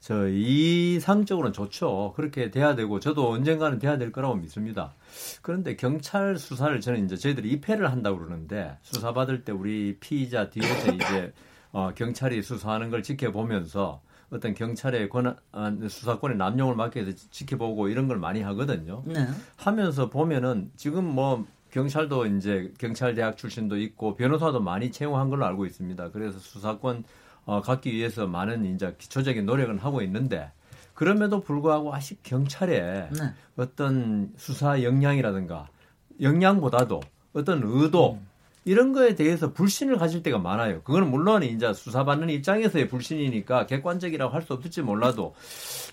저 0.00 0.28
이상적으로는 0.28 1.52
좋죠. 1.52 2.12
그렇게 2.16 2.50
돼야 2.50 2.74
되고 2.74 3.00
저도 3.00 3.30
언젠가는 3.30 3.78
돼야 3.78 3.98
될 3.98 4.12
거라고 4.12 4.36
믿습니다. 4.36 4.94
그런데 5.42 5.76
경찰 5.76 6.36
수사를 6.36 6.80
저는 6.80 7.06
이제 7.06 7.16
저희들이 7.16 7.50
입회를 7.50 7.90
한다고 7.90 8.18
그러는데 8.18 8.78
수사 8.82 9.12
받을 9.12 9.44
때 9.44 9.52
우리 9.52 9.96
피의자 9.98 10.50
뒤에서 10.50 10.92
이제 10.92 11.32
어, 11.72 11.92
경찰이 11.94 12.42
수사하는 12.42 12.90
걸 12.90 13.02
지켜보면서 13.02 14.00
어떤 14.30 14.54
경찰의 14.54 15.08
권한 15.08 15.36
수사권의 15.88 16.36
남용을 16.36 16.74
막기 16.74 17.00
위해서 17.00 17.26
지켜보고 17.30 17.88
이런 17.88 18.08
걸 18.08 18.18
많이 18.18 18.42
하거든요. 18.42 19.02
네. 19.06 19.26
하면서 19.56 20.10
보면은 20.10 20.70
지금 20.76 21.04
뭐 21.04 21.46
경찰도 21.70 22.26
이제 22.26 22.72
경찰 22.78 23.14
대학 23.14 23.36
출신도 23.36 23.76
있고 23.78 24.16
변호사도 24.16 24.60
많이 24.60 24.90
채용한 24.90 25.28
걸로 25.30 25.44
알고 25.46 25.66
있습니다. 25.66 26.10
그래서 26.10 26.38
수사권 26.38 27.04
어, 27.46 27.62
갖기 27.62 27.92
위해서 27.92 28.26
많은 28.26 28.74
이제 28.74 28.94
기초적인 28.98 29.46
노력을 29.46 29.76
하고 29.78 30.02
있는데 30.02 30.50
그럼에도 30.94 31.40
불구하고 31.40 31.94
아직 31.94 32.22
경찰의 32.22 33.08
네. 33.12 33.34
어떤 33.56 34.32
수사 34.36 34.82
역량이라든가 34.82 35.68
역량보다도 36.20 37.00
어떤 37.34 37.62
의도 37.64 38.14
음. 38.14 38.26
이런 38.64 38.92
거에 38.92 39.14
대해서 39.14 39.52
불신을 39.52 39.96
가질 39.98 40.24
때가 40.24 40.38
많아요. 40.38 40.82
그거는 40.82 41.08
물론 41.10 41.44
이제 41.44 41.72
수사받는 41.72 42.30
입장에서의 42.30 42.88
불신이니까 42.88 43.66
객관적이라고 43.66 44.34
할 44.34 44.42
수 44.42 44.54
없을지 44.54 44.82
몰라도 44.82 45.34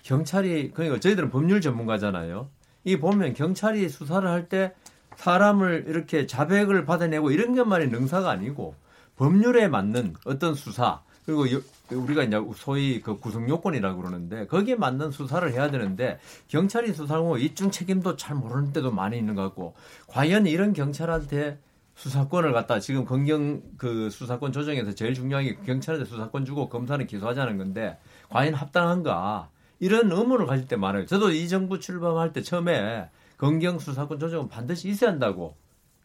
경찰이 0.02 0.72
그러니까 0.72 0.98
저희들은 0.98 1.30
법률 1.30 1.60
전문가잖아요. 1.60 2.48
이 2.84 2.96
보면 2.96 3.34
경찰이 3.34 3.88
수사를 3.88 4.28
할 4.28 4.48
때 4.48 4.74
사람을 5.16 5.84
이렇게 5.86 6.26
자백을 6.26 6.84
받아내고 6.84 7.30
이런 7.30 7.54
것만이 7.54 7.86
능사가 7.86 8.30
아니고 8.30 8.74
법률에 9.16 9.68
맞는 9.68 10.14
어떤 10.24 10.54
수사 10.56 11.02
그리고 11.26 11.44
우리가 11.90 12.22
이제 12.22 12.40
소위 12.56 13.00
그 13.00 13.18
구성 13.18 13.48
요건이라고 13.48 14.00
그러는데 14.00 14.46
거기에 14.46 14.74
맞는 14.74 15.10
수사를 15.10 15.50
해야 15.52 15.70
되는데 15.70 16.18
경찰이 16.48 16.92
수사하고 16.92 17.38
이중 17.38 17.70
책임도 17.70 18.16
잘 18.16 18.36
모르는 18.36 18.72
때도 18.72 18.90
많이 18.90 19.18
있는 19.18 19.34
것 19.34 19.42
같고 19.42 19.74
과연 20.06 20.46
이런 20.46 20.72
경찰한테 20.72 21.58
수사권을 21.94 22.52
갖다 22.52 22.80
지금 22.80 23.04
검경 23.04 23.62
그 23.78 24.10
수사권 24.10 24.52
조정에서 24.52 24.94
제일 24.94 25.14
중요한 25.14 25.44
게 25.44 25.54
경찰한테 25.54 26.08
수사권 26.08 26.44
주고 26.44 26.68
검사는 26.68 27.06
기소하자는 27.06 27.56
건데 27.56 27.98
과연 28.28 28.54
합당한가 28.54 29.48
이런 29.80 30.10
의문을 30.10 30.46
가질 30.46 30.66
때 30.66 30.76
많아요. 30.76 31.06
저도 31.06 31.30
이 31.30 31.48
정부 31.48 31.78
출범할 31.78 32.32
때 32.32 32.42
처음에 32.42 33.08
검경 33.38 33.78
수사권 33.78 34.18
조정은 34.18 34.48
반드시 34.48 34.88
있어야 34.88 35.10
한다고 35.10 35.56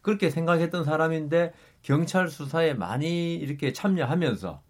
그렇게 0.02 0.30
생각했던 0.30 0.84
사람인데 0.84 1.52
경찰 1.82 2.28
수사에 2.28 2.74
많이 2.74 3.34
이렇게 3.34 3.72
참여하면서 3.72 4.62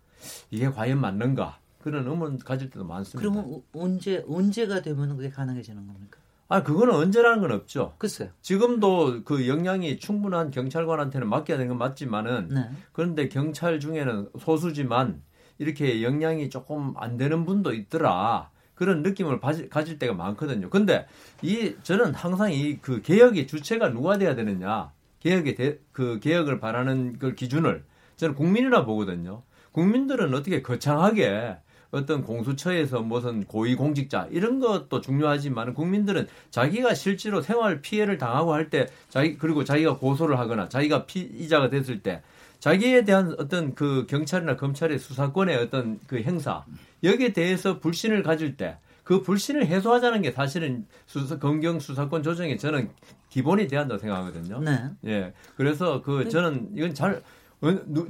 이게 0.50 0.68
과연 0.70 1.00
맞는가 1.00 1.58
그런 1.82 2.06
의문 2.06 2.38
가질 2.38 2.70
때도 2.70 2.84
많습니다. 2.84 3.20
그러면 3.30 3.62
언제 3.72 4.24
언제가 4.28 4.82
되면 4.82 5.16
그게 5.16 5.30
가능해지는 5.30 5.86
겁니까? 5.86 6.18
아, 6.48 6.62
그거는 6.64 6.94
언제라는 6.94 7.40
건 7.40 7.52
없죠. 7.52 7.94
글쎄요. 7.98 8.30
지금도 8.42 9.22
그 9.24 9.46
역량이 9.46 9.98
충분한 9.98 10.50
경찰관한테는 10.50 11.28
맡겨야 11.28 11.56
되는 11.58 11.68
건 11.68 11.78
맞지만은 11.78 12.48
네. 12.48 12.70
그런데 12.92 13.28
경찰 13.28 13.78
중에는 13.78 14.30
소수지만 14.38 15.22
이렇게 15.58 16.02
역량이 16.02 16.50
조금 16.50 16.94
안 16.96 17.16
되는 17.16 17.44
분도 17.44 17.72
있더라. 17.72 18.50
그런 18.74 19.02
느낌을 19.02 19.40
가질 19.40 19.98
때가 19.98 20.14
많거든요. 20.14 20.70
근데 20.70 21.06
이 21.42 21.76
저는 21.82 22.14
항상 22.14 22.50
이 22.52 22.78
그 22.80 23.00
개혁의 23.02 23.46
주체가 23.46 23.90
누가 23.90 24.18
돼야 24.18 24.34
되느냐. 24.34 24.90
개혁의 25.20 25.54
대, 25.54 25.78
그 25.92 26.18
개혁을 26.18 26.60
바라는 26.60 27.18
그 27.18 27.34
기준을 27.34 27.84
저는 28.16 28.34
국민이라 28.34 28.86
보거든요. 28.86 29.42
국민들은 29.72 30.34
어떻게 30.34 30.62
거창하게 30.62 31.56
어떤 31.90 32.22
공수처에서 32.22 33.00
무슨 33.00 33.44
고위공직자 33.44 34.28
이런 34.30 34.60
것도 34.60 35.00
중요하지만 35.00 35.74
국민들은 35.74 36.28
자기가 36.50 36.94
실제로 36.94 37.42
생활 37.42 37.80
피해를 37.80 38.16
당하고 38.16 38.54
할 38.54 38.70
때 38.70 38.86
자기 39.08 39.36
그리고 39.36 39.64
자기가 39.64 39.96
고소를 39.96 40.38
하거나 40.38 40.68
자기가 40.68 41.06
피의자가 41.06 41.68
됐을 41.68 42.00
때 42.00 42.22
자기에 42.60 43.04
대한 43.04 43.34
어떤 43.38 43.74
그 43.74 44.06
경찰이나 44.08 44.56
검찰의 44.56 44.98
수사권의 44.98 45.56
어떤 45.56 45.98
그 46.06 46.22
행사 46.22 46.64
여기에 47.02 47.32
대해서 47.32 47.80
불신을 47.80 48.22
가질 48.22 48.56
때 48.56 48.76
그 49.10 49.22
불신을 49.22 49.66
해소하자는 49.66 50.22
게 50.22 50.30
사실은 50.30 50.86
수사, 51.04 51.36
검경 51.36 51.80
수사권 51.80 52.22
조정에 52.22 52.56
저는 52.56 52.90
기본이 53.28 53.66
돼야 53.66 53.80
한다고 53.80 53.98
생각하거든요. 53.98 54.60
네. 54.60 54.84
예. 55.06 55.32
그래서 55.56 56.00
그 56.00 56.28
저는 56.28 56.68
이건 56.76 56.94
잘 56.94 57.20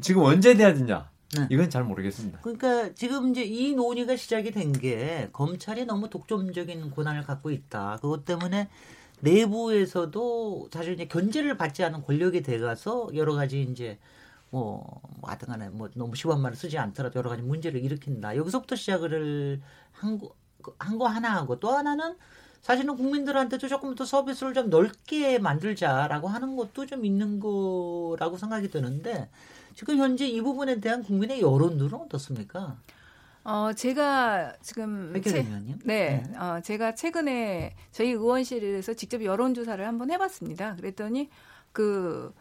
지금 0.03 0.25
언제 0.25 0.53
돼야 0.53 0.75
되냐? 0.75 1.09
네. 1.37 1.47
이건 1.51 1.71
잘 1.71 1.85
모르겠습니다. 1.85 2.41
그러니까 2.43 2.93
지금 2.95 3.31
이제 3.31 3.45
이 3.45 3.73
논의가 3.75 4.17
시작이 4.17 4.51
된 4.51 4.73
게 4.73 5.29
검찰이 5.33 5.85
너무 5.85 6.09
독점적인 6.11 6.91
권한을 6.91 7.23
갖고 7.25 7.51
있다. 7.51 7.99
그것 8.01 8.25
때문에 8.25 8.69
내부에서도 9.21 10.71
사실 10.73 10.95
이제 10.95 11.07
견제를 11.07 11.57
받지 11.57 11.85
않은 11.85 12.03
권력이 12.03 12.43
돼가서 12.43 13.11
여러 13.15 13.35
가지 13.35 13.63
이제 13.63 13.99
뭐, 14.51 15.01
뭐 15.21 15.29
하여튼 15.31 15.49
간에 15.49 15.69
뭐 15.69 15.89
너무 15.95 16.17
심한 16.17 16.41
말을 16.41 16.57
쓰지 16.57 16.79
않더라도 16.79 17.19
여러 17.19 17.31
가지 17.31 17.43
문제를 17.43 17.83
일으킨다. 17.85 18.37
여기서부터 18.37 18.75
시작을 18.77 19.61
한 19.93 20.19
거, 20.19 20.35
한거 20.79 21.07
하나 21.07 21.37
하고 21.37 21.61
또 21.61 21.71
하나는 21.71 22.17
사실은 22.63 22.97
국민들한테도 22.97 23.69
조금 23.69 23.95
더 23.95 24.05
서비스를 24.05 24.53
좀 24.55 24.69
넓게 24.71 25.39
만들자라고 25.39 26.29
하는 26.29 26.57
것도 26.57 26.87
좀 26.87 27.05
있는 27.05 27.39
거라고 27.41 28.37
생각이 28.39 28.71
드는데 28.71 29.29
지금 29.75 29.99
현재 29.99 30.27
이 30.27 30.41
부분에 30.41 30.81
대한 30.81 31.03
국민의 31.03 31.41
여론들은 31.41 31.95
어떻습니까? 31.95 32.77
어, 33.43 33.73
제가 33.73 34.55
지금 34.61 35.13
최, 35.25 35.43
네, 35.85 36.23
네. 36.25 36.39
어, 36.39 36.61
제가 36.61 36.95
최근에 36.95 37.75
저희 37.91 38.11
의원실에서 38.11 38.95
직접 38.95 39.25
여론조사를 39.25 39.87
한번 39.87 40.11
해봤습니다. 40.11 40.77
그랬더니 40.77 41.31
그 41.73 42.35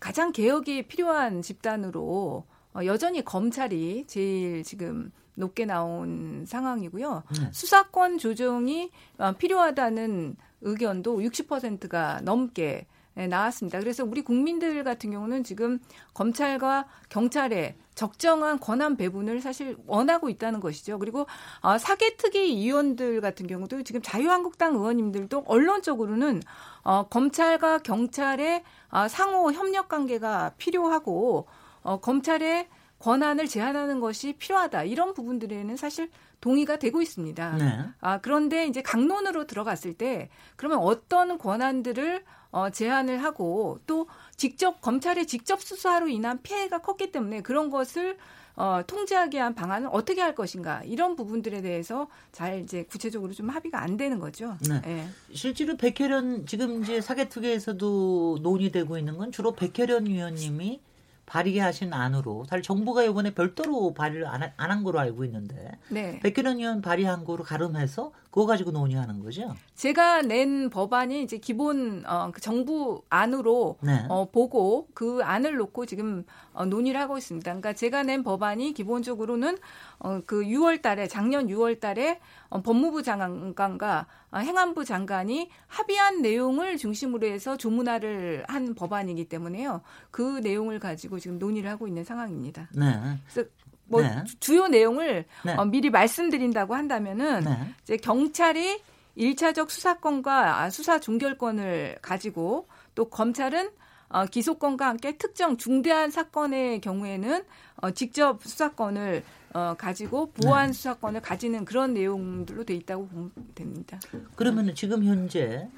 가장 0.00 0.32
개혁이 0.32 0.88
필요한 0.88 1.42
집단으로 1.42 2.44
어, 2.74 2.84
여전히 2.84 3.24
검찰이 3.24 4.06
제일 4.08 4.64
지금 4.64 5.12
높게 5.34 5.64
나온 5.64 6.44
상황이고요. 6.46 7.22
네. 7.38 7.48
수사권 7.52 8.18
조정이 8.18 8.90
어, 9.18 9.32
필요하다는 9.32 10.36
의견도 10.62 11.20
60%가 11.20 12.20
넘게 12.22 12.86
네, 13.14 13.26
나왔습니다. 13.26 13.78
그래서 13.78 14.04
우리 14.04 14.22
국민들 14.22 14.82
같은 14.84 15.10
경우는 15.10 15.44
지금 15.44 15.78
검찰과 16.14 16.86
경찰의 17.10 17.76
적정한 17.94 18.58
권한 18.58 18.96
배분을 18.96 19.42
사실 19.42 19.76
원하고 19.86 20.30
있다는 20.30 20.60
것이죠. 20.60 20.98
그리고 20.98 21.26
어, 21.60 21.76
사개특위 21.76 22.56
위원들 22.56 23.20
같은 23.20 23.46
경우도 23.46 23.82
지금 23.82 24.00
자유한국당 24.00 24.74
의원님들도 24.74 25.44
언론적으로는 25.46 26.42
어, 26.84 27.06
검찰과 27.08 27.78
경찰의 27.78 28.64
어, 28.90 29.08
상호 29.08 29.52
협력 29.52 29.88
관계가 29.88 30.52
필요하고 30.56 31.46
어, 31.82 32.00
검찰의 32.00 32.68
권한을 33.02 33.48
제한하는 33.48 33.98
것이 33.98 34.34
필요하다. 34.34 34.84
이런 34.84 35.12
부분들에는 35.12 35.76
사실 35.76 36.08
동의가 36.40 36.76
되고 36.78 37.02
있습니다. 37.02 37.56
네. 37.56 37.78
아, 38.00 38.20
그런데 38.20 38.66
이제 38.66 38.80
강론으로 38.80 39.46
들어갔을 39.46 39.94
때 39.94 40.28
그러면 40.54 40.78
어떤 40.78 41.36
권한들을 41.36 42.24
어, 42.52 42.70
제한을 42.70 43.22
하고 43.24 43.80
또 43.88 44.06
직접 44.36 44.80
검찰의 44.80 45.26
직접 45.26 45.60
수사로 45.60 46.08
인한 46.08 46.42
피해가 46.42 46.78
컸기 46.78 47.10
때문에 47.10 47.40
그런 47.40 47.70
것을 47.70 48.18
어, 48.54 48.82
통제하기 48.86 49.36
위한 49.36 49.54
방안을 49.54 49.88
어떻게 49.90 50.20
할 50.20 50.34
것인가 50.36 50.82
이런 50.84 51.16
부분들에 51.16 51.60
대해서 51.60 52.06
잘 52.30 52.60
이제 52.60 52.84
구체적으로 52.84 53.32
좀 53.32 53.48
합의가 53.48 53.82
안 53.82 53.96
되는 53.96 54.20
거죠. 54.20 54.56
네. 54.68 54.80
네. 54.82 55.08
실제로 55.32 55.76
백혜련 55.76 56.46
지금 56.46 56.82
이제 56.82 57.00
사개특위에서도 57.00 58.38
논의되고 58.42 58.96
있는 58.98 59.16
건 59.16 59.32
주로 59.32 59.52
백혜련 59.52 60.06
위원님이 60.06 60.80
발의하신 61.26 61.92
안으로 61.92 62.44
사실 62.48 62.62
정부가 62.62 63.02
이번에 63.04 63.32
별도로 63.34 63.94
발의를 63.94 64.26
안 64.26 64.42
한 64.56 64.84
거로 64.84 64.98
알고 64.98 65.24
있는데 65.24 65.72
네. 65.88 66.18
백현원 66.20 66.58
의원 66.58 66.82
발의한 66.82 67.24
거로 67.24 67.44
가름해서 67.44 68.12
그거 68.32 68.46
가지고 68.46 68.70
논의하는 68.70 69.20
거죠. 69.20 69.54
제가 69.74 70.22
낸 70.22 70.70
법안이 70.70 71.22
이제 71.22 71.36
기본 71.36 72.02
어, 72.06 72.30
그 72.32 72.40
정부 72.40 73.02
안으로 73.10 73.76
네. 73.82 74.06
어, 74.08 74.30
보고 74.30 74.88
그 74.94 75.20
안을 75.22 75.56
놓고 75.56 75.84
지금 75.84 76.24
어, 76.54 76.64
논의를 76.64 76.98
하고 76.98 77.18
있습니다. 77.18 77.44
그러니까 77.44 77.74
제가 77.74 78.04
낸 78.04 78.24
법안이 78.24 78.72
기본적으로는 78.72 79.58
어, 79.98 80.22
그 80.24 80.44
6월달에 80.44 81.10
작년 81.10 81.48
6월달에 81.48 82.20
어, 82.48 82.62
법무부 82.62 83.02
장관과 83.02 84.06
어, 84.30 84.38
행안부 84.38 84.86
장관이 84.86 85.50
합의한 85.66 86.22
내용을 86.22 86.78
중심으로 86.78 87.26
해서 87.26 87.58
조문화를 87.58 88.44
한 88.48 88.74
법안이기 88.74 89.26
때문에요. 89.26 89.82
그 90.10 90.38
내용을 90.38 90.78
가지고 90.78 91.18
지금 91.18 91.38
논의를 91.38 91.68
하고 91.68 91.86
있는 91.86 92.02
상황입니다. 92.02 92.70
네. 92.74 93.18
그래서 93.30 93.50
뭐 93.86 94.02
네. 94.02 94.24
주요 94.40 94.68
내용을 94.68 95.24
네. 95.44 95.54
어, 95.54 95.64
미리 95.64 95.90
말씀드린다고 95.90 96.74
한다면은 96.74 97.44
네. 97.44 97.74
이제 97.82 97.96
경찰이 97.96 98.80
1차적 99.16 99.68
수사권과 99.68 100.70
수사 100.70 100.98
종결권을 100.98 101.98
가지고 102.00 102.66
또 102.94 103.06
검찰은 103.06 103.70
어, 104.08 104.26
기소권과 104.26 104.86
함께 104.86 105.16
특정 105.16 105.56
중대한 105.56 106.10
사건의 106.10 106.80
경우에는 106.80 107.44
어, 107.76 107.90
직접 107.92 108.42
수사권을 108.42 109.22
어, 109.54 109.74
가지고 109.76 110.30
보안 110.32 110.68
네. 110.68 110.72
수사권을 110.72 111.20
가지는 111.20 111.64
그런 111.64 111.94
내용들로 111.94 112.64
돼 112.64 112.74
있다고 112.74 113.06
보면 113.08 113.32
됩니다. 113.54 113.98
그러면 114.36 114.74
지금 114.74 115.04
현재 115.04 115.68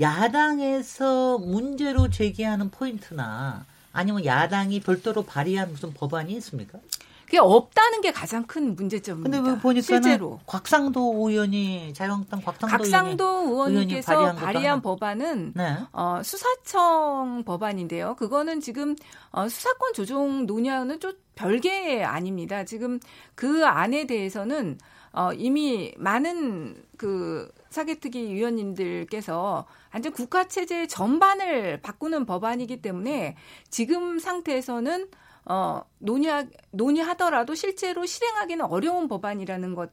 야당에서 0.00 1.38
문제로 1.38 2.08
제기하는 2.08 2.70
포인트나 2.70 3.66
아니면 3.92 4.24
야당이 4.24 4.80
별도로 4.80 5.24
발의한 5.24 5.72
무슨 5.72 5.92
법안이 5.92 6.32
있습니까? 6.34 6.78
그게 7.30 7.38
없다는 7.38 8.00
게 8.00 8.10
가장 8.10 8.44
큰 8.44 8.74
문제점입니다. 8.74 9.36
근데 9.36 9.50
왜 9.50 9.58
보니까 9.60 9.82
실제로 9.86 10.40
곽상도 10.46 11.14
의원이 11.14 11.94
자유한국당 11.94 12.42
곽상도, 12.42 12.76
곽상도 12.76 13.24
의원님께서 13.24 14.12
발의한, 14.12 14.36
발의한 14.36 14.82
법안은 14.82 15.52
네. 15.54 15.76
어, 15.92 16.20
수사청 16.24 17.44
법안인데요. 17.46 18.16
그거는 18.16 18.60
지금 18.60 18.96
어, 19.30 19.48
수사권 19.48 19.92
조정 19.92 20.44
논의하는 20.46 20.98
좀 20.98 21.12
별개 21.36 22.02
아닙니다. 22.02 22.64
지금 22.64 22.98
그 23.36 23.64
안에 23.64 24.08
대해서는 24.08 24.78
어, 25.12 25.32
이미 25.32 25.94
많은 25.98 26.82
그 26.96 27.48
사개특위 27.68 28.34
위원님들께서 28.34 29.66
완전 29.94 30.12
국가 30.12 30.48
체제 30.48 30.88
전반을 30.88 31.80
바꾸는 31.80 32.26
법안이기 32.26 32.82
때문에 32.82 33.36
지금 33.68 34.18
상태에서는 34.18 35.06
어, 35.44 35.82
논의하, 35.98 36.44
논의하더라도 36.70 37.54
실제로 37.54 38.06
실행하기는 38.06 38.64
어려운 38.64 39.08
법안이라는 39.08 39.74
것 39.74 39.90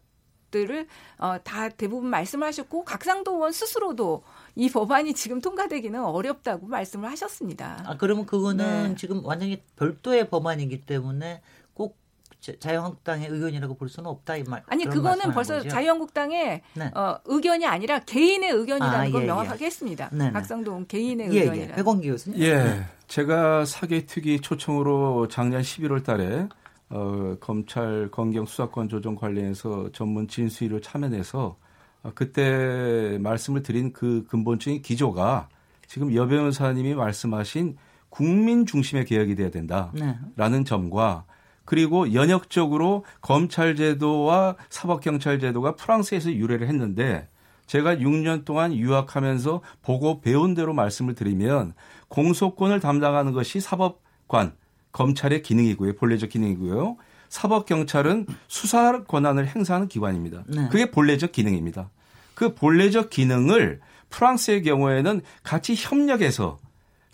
들을 0.49 0.87
어, 1.17 1.37
다 1.43 1.69
대부분 1.69 2.09
말씀하셨고 2.09 2.85
각상도 2.85 3.33
의원 3.35 3.51
스스로도 3.51 4.23
이 4.55 4.69
법안이 4.69 5.13
지금 5.13 5.41
통과되기는 5.41 6.01
어렵다고 6.03 6.67
말씀을 6.67 7.09
하셨습니다. 7.11 7.83
아 7.85 7.97
그러면 7.97 8.25
그거는 8.25 8.89
네. 8.89 8.95
지금 8.95 9.25
완전히 9.25 9.61
별도의 9.75 10.29
법안이기 10.29 10.85
때문에 10.85 11.41
꼭 11.73 11.97
자유한국당의 12.59 13.27
의견이라고 13.29 13.75
볼 13.75 13.89
수는 13.89 14.09
없다 14.09 14.37
이 14.37 14.43
말. 14.43 14.63
아니 14.67 14.85
그거는 14.85 15.31
벌써 15.31 15.55
거죠? 15.57 15.69
자유한국당의 15.69 16.61
네. 16.75 16.91
어, 16.95 17.19
의견이 17.25 17.65
아니라 17.65 17.99
개인의 17.99 18.51
의견이라는 18.51 18.99
아, 18.99 19.11
걸 19.11 19.21
예, 19.21 19.23
예. 19.23 19.27
명확하게 19.27 19.63
예. 19.63 19.65
했습니다. 19.65 20.09
네, 20.13 20.25
네. 20.25 20.31
박상동 20.31 20.85
개인의 20.87 21.33
예, 21.33 21.41
의견이라. 21.41 21.71
예. 21.71 21.75
백원기 21.75 22.09
교수님. 22.09 22.39
예, 22.39 22.85
제가 23.07 23.65
사개특위 23.65 24.41
초청으로 24.41 25.27
작년 25.29 25.61
11월 25.61 26.03
달에 26.03 26.47
어, 26.89 27.35
검찰 27.39 28.09
검경 28.11 28.45
수사권 28.45 28.89
조정 28.89 29.15
관련해서 29.15 29.89
전문 29.91 30.27
진수위를 30.27 30.81
참여해서 30.81 31.57
어, 32.03 32.11
그때 32.13 33.17
말씀을 33.19 33.63
드린 33.63 33.91
그 33.93 34.25
근본적인 34.27 34.81
기조가 34.81 35.49
지금 35.87 36.13
여 36.15 36.27
변호사님이 36.27 36.95
말씀하신 36.95 37.77
국민 38.09 38.65
중심의 38.65 39.05
개혁이 39.05 39.35
돼야 39.35 39.49
된다라는 39.49 39.93
네. 40.35 40.63
점과 40.65 41.25
그리고 41.65 42.13
연역적으로 42.13 43.03
검찰 43.21 43.75
제도와 43.75 44.55
사법 44.69 45.01
경찰 45.01 45.39
제도가 45.39 45.75
프랑스에서 45.75 46.31
유래를 46.31 46.67
했는데 46.67 47.27
제가 47.67 47.97
6년 47.97 48.45
동안 48.45 48.73
유학하면서 48.73 49.61
보고 49.81 50.21
배운 50.21 50.53
대로 50.53 50.73
말씀을 50.73 51.13
드리면 51.13 51.73
공소권을 52.07 52.79
담당하는 52.79 53.33
것이 53.33 53.59
사법관 53.59 54.53
검찰의 54.93 55.43
기능이고요. 55.43 55.93
본래적 55.95 56.29
기능이고요. 56.29 56.97
사법경찰은 57.29 58.25
수사 58.47 59.03
권한을 59.03 59.47
행사하는 59.47 59.87
기관입니다. 59.87 60.43
네. 60.47 60.69
그게 60.69 60.89
본래적 60.89 61.31
기능입니다. 61.33 61.89
그 62.33 62.53
본래적 62.55 63.09
기능을 63.09 63.81
프랑스의 64.09 64.63
경우에는 64.63 65.21
같이 65.43 65.75
협력해서 65.75 66.57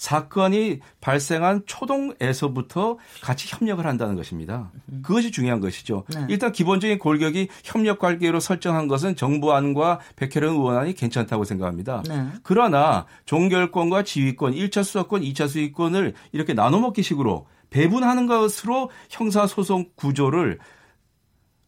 사건이 0.03 0.81
발생한 0.99 1.61
초동에서부터 1.65 2.97
같이 3.21 3.47
협력을 3.49 3.85
한다는 3.85 4.17
것입니다. 4.17 4.69
그것이 5.01 5.31
중요한 5.31 5.61
것이죠. 5.61 6.03
네. 6.13 6.25
일단 6.27 6.51
기본적인 6.51 6.99
골격이 6.99 7.47
협력 7.63 7.99
관계로 7.99 8.41
설정한 8.41 8.89
것은 8.89 9.15
정부안과 9.15 10.01
백혜련 10.17 10.55
의원안이 10.55 10.95
괜찮다고 10.95 11.45
생각합니다. 11.45 12.03
네. 12.05 12.27
그러나 12.43 13.05
종결권과 13.23 14.03
지휘권, 14.03 14.55
1차 14.55 14.83
수사권, 14.83 15.21
2차 15.21 15.47
수사권을 15.47 16.15
이렇게 16.33 16.53
나눠먹기식으로 16.53 17.47
배분하는 17.69 18.27
것으로 18.27 18.89
형사소송 19.09 19.91
구조를 19.95 20.59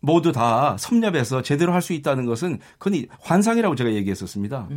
모두 0.01 0.33
다 0.33 0.75
섭렵해서 0.77 1.41
제대로 1.41 1.71
할 1.71 1.81
수 1.81 1.93
있다는 1.93 2.25
것은 2.25 2.59
그건 2.79 3.05
환상이라고 3.21 3.75
제가 3.75 3.93
얘기했었습니다. 3.93 4.67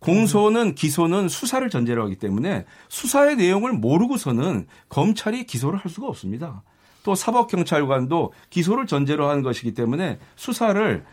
공소는 0.00 0.74
기소는 0.74 1.28
수사를 1.28 1.68
전제로 1.70 2.04
하기 2.04 2.16
때문에 2.16 2.64
수사의 2.88 3.36
내용을 3.36 3.72
모르고서는 3.72 4.66
검찰이 4.88 5.44
기소를 5.44 5.78
할 5.78 5.90
수가 5.90 6.08
없습니다. 6.08 6.62
또 7.02 7.14
사법경찰관도 7.14 8.32
기소를 8.50 8.86
전제로 8.86 9.28
하는 9.28 9.42
것이기 9.42 9.72
때문에 9.72 10.18
수사를 10.36 11.04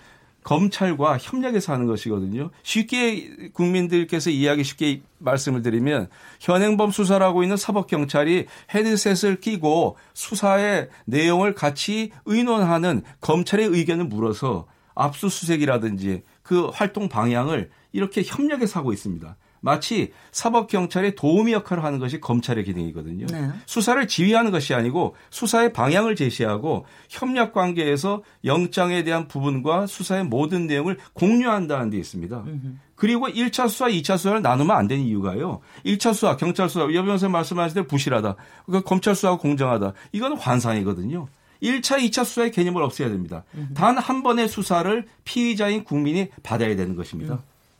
검찰과 0.43 1.17
협력해서 1.17 1.73
하는 1.73 1.87
것이거든요. 1.87 2.51
쉽게 2.63 3.49
국민들께서 3.51 4.29
이해하기 4.29 4.63
쉽게 4.63 5.01
말씀을 5.17 5.61
드리면 5.61 6.07
현행범 6.39 6.91
수사를 6.91 7.25
하고 7.25 7.43
있는 7.43 7.57
사법경찰이 7.57 8.45
헤드셋을 8.73 9.41
끼고 9.41 9.97
수사의 10.13 10.89
내용을 11.03 11.53
같이 11.53 12.11
의논하는 12.25 13.01
검찰의 13.19 13.67
의견을 13.67 14.05
물어서 14.05 14.67
압수수색이라든지 14.95 16.23
그 16.43 16.67
활동 16.67 17.09
방향을 17.09 17.69
이렇게 17.91 18.23
협력해서 18.23 18.79
하고 18.79 18.93
있습니다. 18.93 19.35
마치 19.59 20.11
사법 20.31 20.67
경찰의 20.67 21.15
도우미 21.15 21.51
역할을 21.51 21.83
하는 21.83 21.99
것이 21.99 22.19
검찰의 22.21 22.63
기능이거든요. 22.63 23.25
네. 23.27 23.49
수사를 23.65 24.07
지휘하는 24.07 24.51
것이 24.51 24.73
아니고 24.73 25.15
수사의 25.31 25.73
방향을 25.73 26.15
제시하고 26.15 26.85
협력 27.09 27.53
관계에서 27.53 28.21
영장에 28.45 29.03
대한 29.03 29.27
부분과 29.27 29.87
수사의 29.87 30.25
모든 30.25 30.67
내용을 30.67 30.97
공유한다는 31.13 31.89
데 31.89 31.97
있습니다. 31.97 32.43
음흠. 32.45 32.75
그리고 32.95 33.27
1차 33.27 33.67
수사, 33.67 33.87
2차 33.87 34.17
수사를 34.17 34.41
나누면 34.41 34.75
안 34.75 34.87
되는 34.87 35.03
이유가요. 35.03 35.59
1차 35.85 36.13
수사, 36.13 36.37
경찰 36.37 36.69
수사, 36.69 36.81
여 36.93 37.03
변호사 37.03 37.27
말씀하신 37.27 37.73
대로 37.75 37.87
부실하다. 37.87 38.35
그러니까 38.65 38.87
검찰 38.87 39.15
수사가 39.15 39.37
공정하다. 39.37 39.93
이건 40.13 40.37
환상이거든요. 40.37 41.27
1차, 41.61 41.97
2차 41.99 42.23
수사의 42.23 42.51
개념을 42.51 42.83
없애야 42.83 43.09
됩니다. 43.09 43.43
단 43.73 43.97
한 43.97 44.21
번의 44.23 44.47
수사를 44.47 45.05
피의자인 45.25 45.83
국민이 45.83 46.29
받아야 46.43 46.75
되는 46.75 46.95
것입니다. 46.95 47.33
음. 47.35 47.39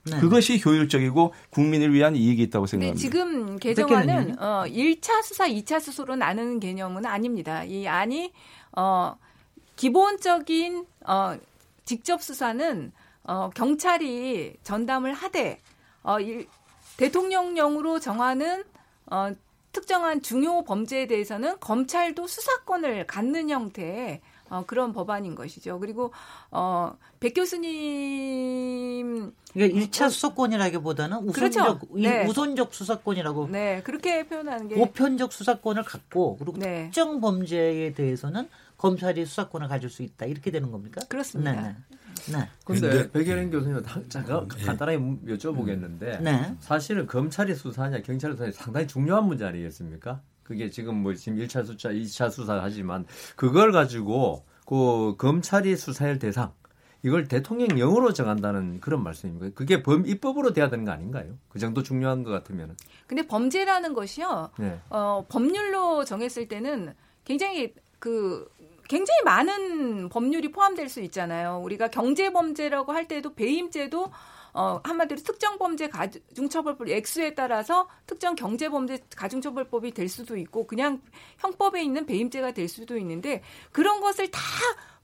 네. 0.10 0.20
그것이 0.20 0.62
효율적이고 0.64 1.34
국민을 1.50 1.94
위한 1.94 2.16
이익이 2.16 2.42
있다고 2.44 2.66
생각합니다. 2.66 2.96
네, 2.96 3.02
지금 3.02 3.58
개정안은 3.58 4.40
어, 4.40 4.64
1차 4.66 5.22
수사, 5.24 5.48
2차 5.48 5.80
수소로 5.80 6.16
나누는 6.16 6.60
개념은 6.60 7.06
아닙니다. 7.06 7.64
이 7.64 7.88
안이 7.88 8.32
어, 8.76 9.16
기본적인 9.76 10.86
어, 11.06 11.38
직접 11.86 12.22
수사는 12.22 12.92
어, 13.24 13.50
경찰이 13.54 14.56
전담을 14.64 15.14
하되 15.14 15.60
어, 16.04 16.20
일, 16.20 16.48
대통령령으로 16.98 18.00
정하는 18.00 18.64
어, 19.06 19.32
특정한 19.72 20.22
중요 20.22 20.64
범죄에 20.64 21.06
대해서는 21.06 21.60
검찰도 21.60 22.26
수사권을 22.26 23.06
갖는 23.06 23.50
형태의 23.50 24.22
어, 24.50 24.64
그런 24.66 24.94
법안인 24.94 25.36
것이죠. 25.36 25.80
그리고 25.80 26.12
어, 26.52 26.96
백 27.20 27.34
교수님 27.34 29.32
그러니까 29.54 29.80
1차 29.80 30.10
수사권이라기보다는 30.10 31.18
우선적 31.20 31.80
그렇죠. 31.80 31.80
네. 31.96 32.26
우선적 32.26 32.74
수사권이라고 32.74 33.50
네, 33.50 33.82
그렇게 33.84 34.28
표현하는 34.28 34.68
게 34.68 34.76
보편적 34.76 35.34
수사권을 35.34 35.84
갖고 35.84 36.38
그리고 36.38 36.58
네. 36.58 36.86
특정 36.86 37.20
범죄에 37.22 37.94
대해서는 37.94 38.50
검찰이 38.78 39.26
수사권을 39.26 39.68
가질 39.68 39.90
수 39.90 40.04
있다. 40.04 40.26
이렇게 40.26 40.52
되는 40.52 40.72
겁니까? 40.72 41.02
그렇습니다. 41.10 41.52
네. 41.54 41.76
네. 42.32 42.50
근데 42.66 43.10
백예린 43.12 43.50
교수님 43.52 43.82
잠깐 44.10 44.48
네. 44.48 44.66
간단하게 44.66 44.98
여쭤보겠는데 45.28 46.22
네. 46.22 46.56
사실은 46.60 47.08
검찰이 47.08 47.56
수사하냐 47.56 48.02
경찰이 48.02 48.34
수사하냐 48.34 48.54
상당히 48.54 48.88
중요한 48.88 49.26
문제 49.26 49.46
아니겠습니까? 49.46 50.22
그게 50.48 50.70
지금 50.70 50.96
뭐 51.04 51.14
지금 51.14 51.38
1차 51.40 51.66
수사, 51.66 51.90
2차 51.90 52.32
수사 52.32 52.58
하지만 52.62 53.06
그걸 53.36 53.74
가지고 53.74 54.46
그 54.66 55.16
검찰이 55.18 55.76
수사할 55.76 56.20
대상 56.20 56.54
이걸 57.04 57.28
대통령령으로 57.28 58.14
정한다는 58.14 58.80
그런 58.80 59.04
말씀입니까? 59.04 59.50
그게 59.54 59.84
범 59.84 60.06
입법으로 60.06 60.54
돼야 60.54 60.70
되는 60.70 60.86
거 60.86 60.92
아닌가요? 60.92 61.38
그 61.50 61.60
정도 61.60 61.84
중요한 61.84 62.24
것 62.24 62.32
같으면은. 62.32 62.76
근데 63.06 63.28
범죄라는 63.28 63.94
것이요. 63.94 64.52
네. 64.58 64.80
어, 64.90 65.26
법률로 65.30 66.06
정했을 66.06 66.48
때는 66.48 66.96
굉장히 67.26 67.74
그 68.00 68.48
굉장히 68.88 69.22
많은 69.26 70.08
법률이 70.08 70.52
포함될 70.52 70.88
수 70.88 71.02
있잖아요. 71.02 71.60
우리가 71.64 71.90
경제 71.90 72.32
범죄라고 72.32 72.94
할 72.94 73.08
때도 73.08 73.34
배임죄도 73.34 74.12
어, 74.58 74.82
한마디로 74.84 75.22
특정 75.22 75.60
범죄 75.60 75.88
가중처벌법 75.88 76.90
액수에 76.90 77.36
따라서 77.36 77.88
특정 78.08 78.34
경제범죄 78.34 78.98
가중처벌법이 79.16 79.92
될 79.92 80.10
수도 80.10 80.36
있고 80.36 80.66
그냥 80.66 81.00
형법에 81.38 81.84
있는 81.84 82.08
배임죄가 82.08 82.54
될 82.54 82.68
수도 82.68 82.98
있는데 82.98 83.44
그런 83.72 84.02
것을 84.02 84.32
다 84.32 84.42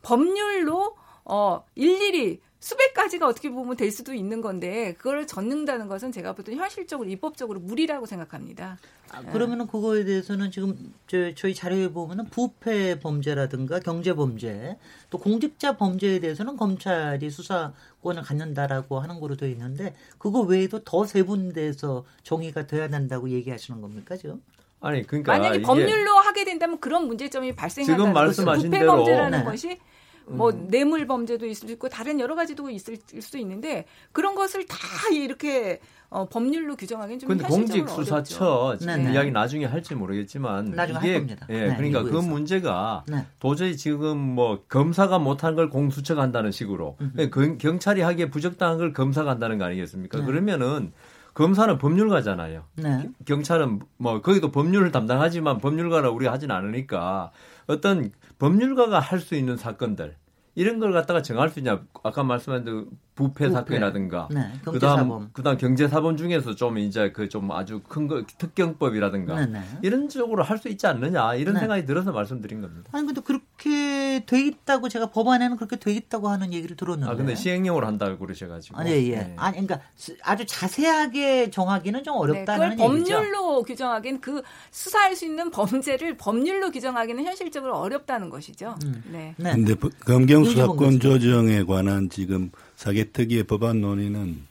법률로 0.02 0.98
어, 1.26 1.64
일일이 1.76 2.42
수백 2.64 2.94
가지가 2.94 3.28
어떻게 3.28 3.50
보면 3.50 3.76
될 3.76 3.92
수도 3.92 4.14
있는 4.14 4.40
건데 4.40 4.96
그걸 4.98 5.28
젓는다는 5.28 5.90
것은 5.90 6.14
제가 6.14 6.32
볼때 6.32 6.56
현실적으로 6.56 7.10
입법적으로 7.10 7.60
무리라고 7.60 8.06
생각합니다. 8.06 8.78
아, 9.12 9.22
그러면은 9.34 9.68
그거에 9.68 10.06
대해서는 10.06 10.50
지금 10.50 10.94
저, 11.06 11.36
저희 11.36 11.54
자료에 11.54 11.92
보면은 11.92 12.30
부패 12.30 13.02
범죄라든가 13.02 13.82
경제 13.82 14.14
범죄 14.14 14.78
또 15.10 15.18
공직자 15.18 15.76
범죄에 15.76 16.22
대해서는 16.22 16.56
검찰이 16.56 17.30
수사권을 17.30 18.24
갖는다라고 18.24 18.98
하는 19.02 19.20
거로 19.20 19.36
되어 19.36 19.50
있는데 19.50 19.94
그거 20.18 20.40
외에도 20.40 20.86
더 20.86 21.04
세분돼서 21.04 22.06
정의가 22.24 22.66
돼야 22.68 22.88
된다고 22.88 23.30
얘기하시는 23.30 23.82
겁니까 23.82 24.16
지금? 24.16 24.42
아니 24.80 25.06
그러니까 25.06 25.34
만약에 25.34 25.62
법률로 25.64 26.14
하게 26.14 26.46
된다면 26.46 26.80
그런 26.80 27.08
문제점이 27.08 27.56
발생한다는 27.56 28.06
지금 28.06 28.14
말씀하신 28.14 28.72
부패 28.72 28.86
범죄라는 28.86 29.40
네. 29.40 29.44
것이 29.44 29.80
뭐 30.26 30.52
음. 30.52 30.68
뇌물 30.70 31.06
범죄도 31.08 31.46
있을 31.46 31.68
수 31.68 31.74
있고 31.74 31.90
다른 31.90 32.20
여러 32.20 32.36
가지도 32.36 32.70
있을 32.70 32.98
수 33.20 33.38
있는데 33.38 33.86
그런 34.12 34.36
것을 34.36 34.66
다 34.66 34.78
이렇게 35.12 35.80
어, 36.10 36.26
법률로 36.30 36.76
규정하기는 36.76 37.20
좀 37.20 37.28
근데 37.28 37.44
공직 37.46 37.90
수사처 37.90 38.78
네. 38.82 39.12
이야기 39.12 39.32
나중에 39.32 39.66
할지 39.66 39.96
모르겠지만 39.96 40.76
이게 41.02 41.26
예, 41.50 41.68
네, 41.68 41.76
그러니까 41.76 42.04
그 42.04 42.18
문제가 42.18 43.04
네. 43.08 43.26
도저히 43.40 43.76
지금 43.76 44.18
뭐 44.18 44.62
검사가 44.70 45.18
못한 45.18 45.56
걸 45.56 45.72
공수처가 45.72 46.22
한다는 46.22 46.52
식으로 46.52 46.98
그, 47.32 47.58
경찰이 47.58 48.02
하기에 48.02 48.30
부적당한 48.30 48.78
걸 48.78 48.94
검사가 48.94 49.32
한다는 49.32 49.58
거 49.58 49.66
아니겠습니까? 49.66 50.20
네. 50.20 50.26
그러면은 50.26 50.94
검사는 51.34 51.76
법률가잖아요. 51.80 52.64
네. 52.76 53.10
경찰은 53.26 53.80
뭐 53.98 54.22
거기도 54.22 54.52
법률을 54.52 54.92
담당하지만 54.92 55.58
법률가라 55.58 56.12
우리가 56.12 56.32
하진 56.32 56.52
않으니까 56.52 57.32
어떤 57.68 58.12
법률가가 58.40 59.00
할 59.00 59.20
수 59.20 59.36
있는 59.36 59.58
사건들 59.58 60.16
이런 60.56 60.80
걸 60.80 60.94
갖다가 60.94 61.22
정할 61.22 61.50
수 61.50 61.60
있냐? 61.60 61.82
아까 62.04 62.24
말씀한 62.24 62.64
그 62.64 62.88
부패, 63.16 63.46
부패. 63.46 63.50
사건이라든가, 63.52 64.28
네, 64.32 64.52
그다음 64.66 65.30
그다음 65.34 65.58
경제 65.58 65.88
사범 65.88 66.18
중에서 66.18 66.56
좀 66.56 66.78
이제 66.80 67.12
그 67.12 67.28
좀 67.30 67.52
아주 67.52 67.80
큰 67.88 68.08
거 68.08 68.24
특경법이라든가 68.38 69.36
네, 69.36 69.46
네. 69.46 69.62
이런 69.84 70.10
쪽으로 70.10 70.44
할 70.44 70.58
수 70.58 70.68
있지 70.70 70.86
않느냐 70.88 71.36
이런 71.36 71.54
네. 71.56 71.60
생각이 71.62 71.86
들어서 71.86 72.12
말씀드린 72.12 72.62
겁니다. 72.62 72.90
아니 72.92 73.06
근데 73.06 73.22
그렇게 73.22 74.24
돼 74.26 74.42
있다고 74.46 74.90
제가 74.90 75.08
법안에는 75.08 75.58
그렇게 75.58 75.76
돼 75.78 75.92
있다고 75.94 76.30
하는 76.30 76.54
얘기를 76.54 76.76
들었는데. 76.76 77.12
아 77.12 77.16
근데 77.16 77.36
시행령으로 77.36 77.86
한다고 77.86 78.18
그러셔가지고. 78.18 78.78
아니 78.78 78.92
예. 79.12 79.16
네. 79.18 79.34
아니 79.38 79.58
그러니까 79.66 79.82
아주 80.24 80.46
자세하게 80.46 81.50
정하기는 81.52 82.04
좀 82.04 82.16
어렵다는 82.18 82.70
네, 82.70 82.76
그걸 82.76 82.98
얘기죠. 82.98 83.14
법률로 83.16 83.64
규정하기는 83.64 84.22
그 84.22 84.42
수사할 84.72 85.16
수 85.16 85.26
있는 85.26 85.52
범죄를 85.52 86.18
법률로 86.18 86.72
규정하기는 86.72 87.24
현실적으로 87.26 87.78
어렵다는 87.78 88.30
것이죠. 88.30 88.76
음. 88.86 89.04
네. 89.12 89.36
네. 89.38 89.52
근데 89.54 89.76
검경 90.06 90.43
수사권 90.46 91.00
조정에 91.00 91.64
관한 91.64 92.10
지금 92.10 92.52
사개특위의 92.76 93.44
법안 93.44 93.82
논의는 93.82 94.42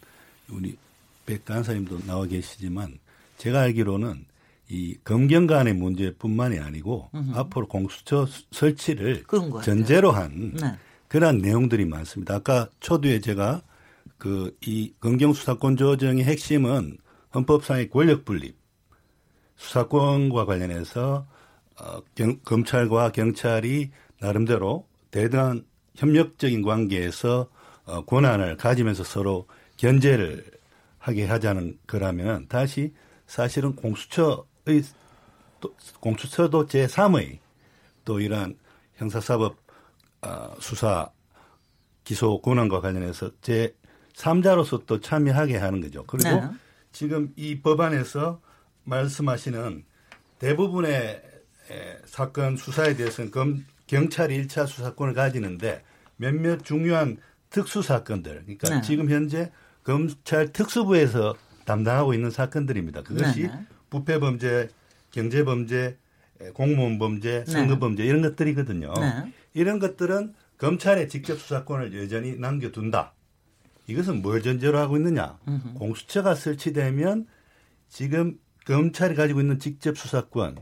우리 0.51 0.77
백 1.27 1.45
간사님도 1.45 2.01
나와 2.07 2.27
계시지만 2.27 2.99
제가 3.39 3.61
알기로는 3.63 4.25
이 4.69 4.97
검경 5.05 5.47
간의 5.47 5.75
문제뿐만이 5.75 6.59
아니고 6.59 7.11
으흠. 7.15 7.35
앞으로 7.35 7.67
공수처 7.69 8.27
설치를 8.53 9.25
전제로 9.63 10.13
한 10.13 10.53
네. 10.55 10.75
그러한 11.09 11.39
내용들이 11.39 11.85
많습니다. 11.85 12.37
아까 12.37 12.69
초두에 12.81 13.21
제가 13.21 13.63
그 14.19 14.57
이 14.65 14.93
검경 15.01 15.33
수사권 15.33 15.77
조정의 15.77 16.25
핵심은 16.25 16.97
헌법상의 17.35 17.91
권력 17.91 18.25
분립 18.25 18.57
수사권과 19.57 20.45
관련해서 20.45 21.27
어, 21.81 22.01
경, 22.15 22.39
검찰과 22.45 23.11
경찰이 23.13 23.91
나름대로 24.21 24.87
대단한 25.11 25.65
협력적인 25.97 26.63
관계에서 26.63 27.49
어, 27.85 28.05
권한을 28.05 28.57
가지면서 28.57 29.05
서로 29.05 29.47
견제를 29.77 30.45
하게 30.99 31.27
하자는 31.27 31.79
거라면 31.87 32.47
다시 32.49 32.95
사실은 33.27 33.75
공수처의 33.75 34.83
또 35.61 35.75
공수처도 36.01 36.67
제3의 36.67 37.39
또 38.05 38.21
이러한 38.21 38.57
형사사법 38.97 39.57
어, 40.23 40.55
수사 40.61 41.11
기소 42.05 42.41
권한과 42.41 42.81
관련해서 42.81 43.31
제 43.41 43.75
3자로서 44.15 44.87
또 44.87 45.01
참여하게 45.01 45.57
하는 45.57 45.81
거죠. 45.81 46.05
그리고 46.05 46.29
네. 46.29 46.43
지금 46.93 47.33
이 47.37 47.61
법안에서 47.61 48.41
말씀하시는 48.85 49.85
대부분의 50.39 51.23
사건 52.05 52.57
수사에 52.57 52.95
대해서는 52.95 53.31
검, 53.31 53.65
경찰이 53.93 54.47
1차 54.47 54.67
수사권을 54.67 55.13
가지는데 55.13 55.83
몇몇 56.17 56.65
중요한 56.65 57.19
특수 57.51 57.83
사건들, 57.83 58.41
그러니까 58.45 58.77
네. 58.77 58.81
지금 58.81 59.11
현재 59.11 59.53
검찰 59.85 60.51
특수부에서 60.51 61.37
담당하고 61.67 62.15
있는 62.15 62.31
사건들입니다. 62.31 63.03
그것이 63.03 63.43
네. 63.43 63.49
네. 63.49 63.67
부패 63.91 64.19
범죄, 64.19 64.71
경제 65.11 65.45
범죄, 65.45 65.99
공무원 66.55 66.99
범죄, 66.99 67.45
네. 67.45 67.53
선거 67.53 67.79
범죄 67.79 68.05
이런 68.05 68.23
것들이거든요. 68.23 68.95
네. 68.95 69.33
이런 69.53 69.79
것들은 69.79 70.33
검찰의 70.57 71.11
직접 71.11 71.39
수사권을 71.39 71.95
여전히 72.03 72.37
남겨둔다. 72.37 73.13
이것은 73.89 74.23
뭘 74.23 74.41
전제로 74.41 74.79
하고 74.79 74.97
있느냐? 74.97 75.39
음흠. 75.47 75.75
공수처가 75.75 76.35
설치되면 76.35 77.27
지금 77.91 78.39
검찰이 78.65 79.17
가지고 79.17 79.43
있는 79.43 79.59
직접 79.59 79.99
수사권 79.99 80.57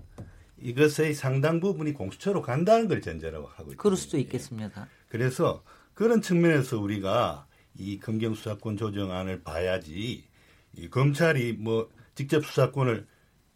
이것의 0.62 1.14
상당 1.14 1.60
부분이 1.60 1.92
공수처로 1.94 2.42
간다는 2.42 2.88
걸 2.88 3.00
전제로 3.00 3.46
하고 3.46 3.72
있다. 3.72 3.82
그럴 3.82 3.96
수도 3.96 4.18
있겠습니다. 4.18 4.88
그래서 5.08 5.62
그런 5.94 6.22
측면에서 6.22 6.78
우리가 6.78 7.46
이 7.76 7.98
검경 7.98 8.34
수사권 8.34 8.76
조정안을 8.76 9.42
봐야지 9.42 10.24
이 10.76 10.88
검찰이 10.88 11.54
뭐 11.54 11.88
직접 12.14 12.44
수사권을 12.44 13.06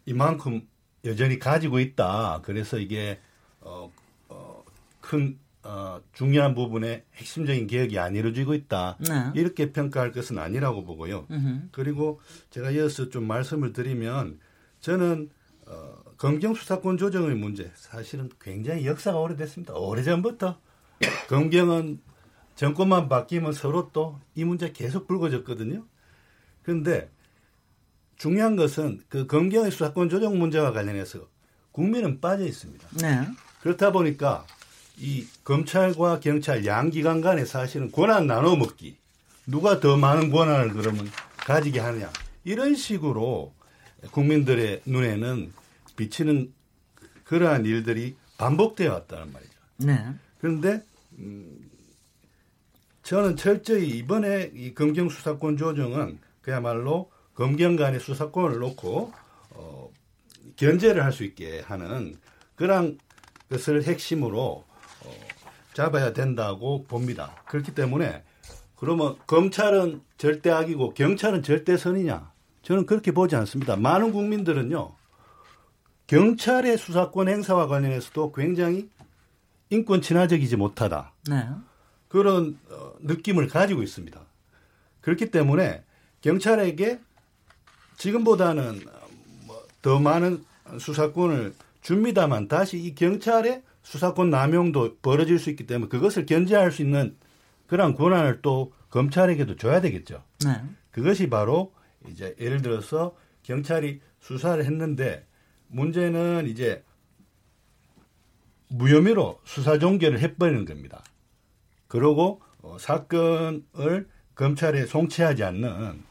이만큼 0.06 0.66
여전히 1.04 1.38
가지고 1.38 1.80
있다. 1.80 2.40
그래서 2.42 2.78
이게 2.78 3.20
어, 3.60 3.92
어, 4.28 4.64
큰 5.00 5.38
어, 5.62 6.00
중요한 6.12 6.54
부분에 6.54 7.04
핵심적인 7.14 7.66
개혁이 7.66 7.98
안 7.98 8.14
이루어지고 8.14 8.54
있다. 8.54 8.98
네. 9.00 9.32
이렇게 9.34 9.72
평가할 9.72 10.12
것은 10.12 10.38
아니라고 10.38 10.84
보고요. 10.84 11.26
으흠. 11.30 11.68
그리고 11.72 12.20
제가 12.50 12.70
이어서 12.72 13.08
좀 13.08 13.26
말씀을 13.26 13.72
드리면 13.72 14.38
저는 14.80 15.30
어, 15.30 15.34
검경 16.24 16.54
수사권 16.54 16.96
조정의 16.96 17.34
문제 17.34 17.70
사실은 17.74 18.30
굉장히 18.40 18.86
역사가 18.86 19.18
오래됐습니다. 19.18 19.74
오래전부터 19.74 20.58
검경은 21.28 22.00
정권만 22.56 23.10
바뀌면 23.10 23.52
서로 23.52 23.90
또 23.92 24.18
이 24.34 24.42
문제 24.42 24.72
계속 24.72 25.06
불거졌거든요. 25.06 25.84
그런데 26.62 27.10
중요한 28.16 28.56
것은 28.56 29.02
그 29.10 29.26
검경의 29.26 29.70
수사권 29.70 30.08
조정 30.08 30.38
문제와 30.38 30.72
관련해서 30.72 31.28
국민은 31.72 32.22
빠져 32.22 32.46
있습니다. 32.46 32.88
네. 33.02 33.28
그렇다 33.60 33.92
보니까 33.92 34.46
이 34.96 35.26
검찰과 35.44 36.20
경찰 36.20 36.64
양 36.64 36.88
기관 36.88 37.20
간에 37.20 37.44
사실은 37.44 37.92
권한 37.92 38.26
나눠 38.26 38.56
먹기 38.56 38.96
누가 39.46 39.78
더 39.78 39.98
많은 39.98 40.30
권한을 40.30 40.72
그러면 40.72 41.06
가지게 41.36 41.80
하느냐 41.80 42.10
이런 42.44 42.76
식으로 42.76 43.52
국민들의 44.10 44.80
눈에는 44.86 45.52
비치는 45.96 46.52
그러한 47.24 47.64
일들이 47.64 48.16
반복되어 48.38 48.92
왔다는 48.92 49.32
말이죠. 49.32 49.52
네. 49.78 50.14
그런데 50.38 50.82
음, 51.18 51.70
저는 53.02 53.36
철저히 53.36 53.98
이번에 53.98 54.50
이 54.54 54.74
검경 54.74 55.08
수사권 55.08 55.56
조정은 55.56 56.18
그야말로 56.42 57.10
검경 57.34 57.76
간의 57.76 58.00
수사권을 58.00 58.58
놓고 58.58 59.12
어, 59.50 59.90
견제를 60.56 61.04
할 61.04 61.12
수 61.12 61.24
있게 61.24 61.60
하는 61.60 62.16
그런 62.54 62.98
것을 63.50 63.82
핵심으로 63.84 64.64
어, 65.04 65.10
잡아야 65.74 66.12
된다고 66.12 66.84
봅니다. 66.84 67.34
그렇기 67.46 67.74
때문에 67.74 68.22
그러면 68.76 69.16
검찰은 69.26 70.02
절대악이고 70.18 70.94
경찰은 70.94 71.42
절대선이냐? 71.42 72.32
저는 72.62 72.86
그렇게 72.86 73.12
보지 73.12 73.36
않습니다. 73.36 73.76
많은 73.76 74.12
국민들은요. 74.12 74.92
경찰의 76.06 76.78
수사권 76.78 77.28
행사와 77.28 77.66
관련해서도 77.66 78.32
굉장히 78.32 78.88
인권 79.70 80.02
친화적이지 80.02 80.56
못하다. 80.56 81.12
네. 81.28 81.48
그런 82.08 82.58
어, 82.70 82.92
느낌을 83.00 83.48
가지고 83.48 83.82
있습니다. 83.82 84.20
그렇기 85.00 85.30
때문에 85.30 85.82
경찰에게 86.20 87.00
지금보다는 87.96 88.80
뭐더 89.46 90.00
많은 90.00 90.44
수사권을 90.78 91.54
줍니다만 91.82 92.48
다시 92.48 92.78
이 92.78 92.94
경찰의 92.94 93.62
수사권 93.82 94.30
남용도 94.30 94.96
벌어질 95.02 95.38
수 95.38 95.50
있기 95.50 95.66
때문에 95.66 95.88
그것을 95.88 96.24
견제할 96.24 96.72
수 96.72 96.82
있는 96.82 97.16
그런 97.66 97.94
권한을 97.94 98.40
또 98.40 98.72
검찰에게도 98.90 99.56
줘야 99.56 99.80
되겠죠. 99.80 100.22
네. 100.44 100.62
그것이 100.90 101.28
바로 101.28 101.72
이제 102.08 102.34
예를 102.40 102.62
들어서 102.62 103.14
경찰이 103.42 104.00
수사를 104.20 104.64
했는데 104.64 105.26
문제는 105.74 106.46
이제 106.46 106.82
무혐의로 108.68 109.40
수사 109.44 109.78
종결을 109.78 110.20
해버리는 110.20 110.64
겁니다. 110.64 111.02
그러고 111.88 112.40
어, 112.62 112.76
사건을 112.78 114.08
검찰에 114.34 114.86
송치하지 114.86 115.44
않는 115.44 116.02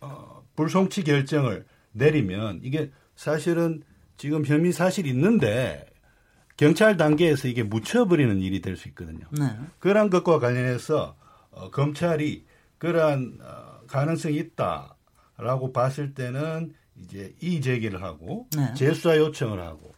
어, 0.00 0.44
불송치 0.54 1.04
결정을 1.04 1.64
내리면 1.92 2.60
이게 2.62 2.90
사실은 3.16 3.82
지금 4.16 4.44
혐의 4.44 4.72
사실이 4.72 5.08
있는데 5.10 5.86
경찰 6.56 6.96
단계에서 6.96 7.48
이게 7.48 7.62
묻혀버리는 7.62 8.40
일이 8.40 8.60
될 8.60 8.76
수 8.76 8.88
있거든요. 8.88 9.26
네. 9.30 9.56
그러한 9.78 10.10
것과 10.10 10.38
관련해서 10.40 11.16
어, 11.50 11.70
검찰이 11.70 12.44
그러한 12.78 13.38
어, 13.40 13.80
가능성이 13.86 14.36
있다라고 14.36 15.72
봤을 15.72 16.14
때는 16.14 16.74
이제 17.02 17.34
이의 17.40 17.60
제기를 17.60 18.02
하고 18.02 18.46
네. 18.56 18.74
재수사 18.74 19.16
요청을 19.16 19.60
하고 19.60 19.92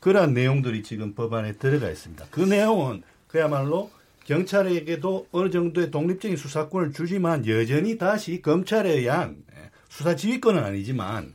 그러한 0.00 0.34
내용들이 0.34 0.82
지금 0.82 1.14
법안에 1.14 1.52
들어가 1.52 1.88
있습니다. 1.90 2.26
그 2.30 2.40
내용은 2.40 3.02
그야말로 3.28 3.90
경찰에게도 4.24 5.28
어느 5.32 5.50
정도의 5.50 5.90
독립적인 5.90 6.36
수사권을 6.36 6.92
주지만 6.92 7.46
여전히 7.46 7.98
다시 7.98 8.40
검찰에 8.40 8.90
의한 8.90 9.42
예, 9.54 9.70
수사 9.88 10.14
지휘권은 10.16 10.62
아니지만 10.62 11.34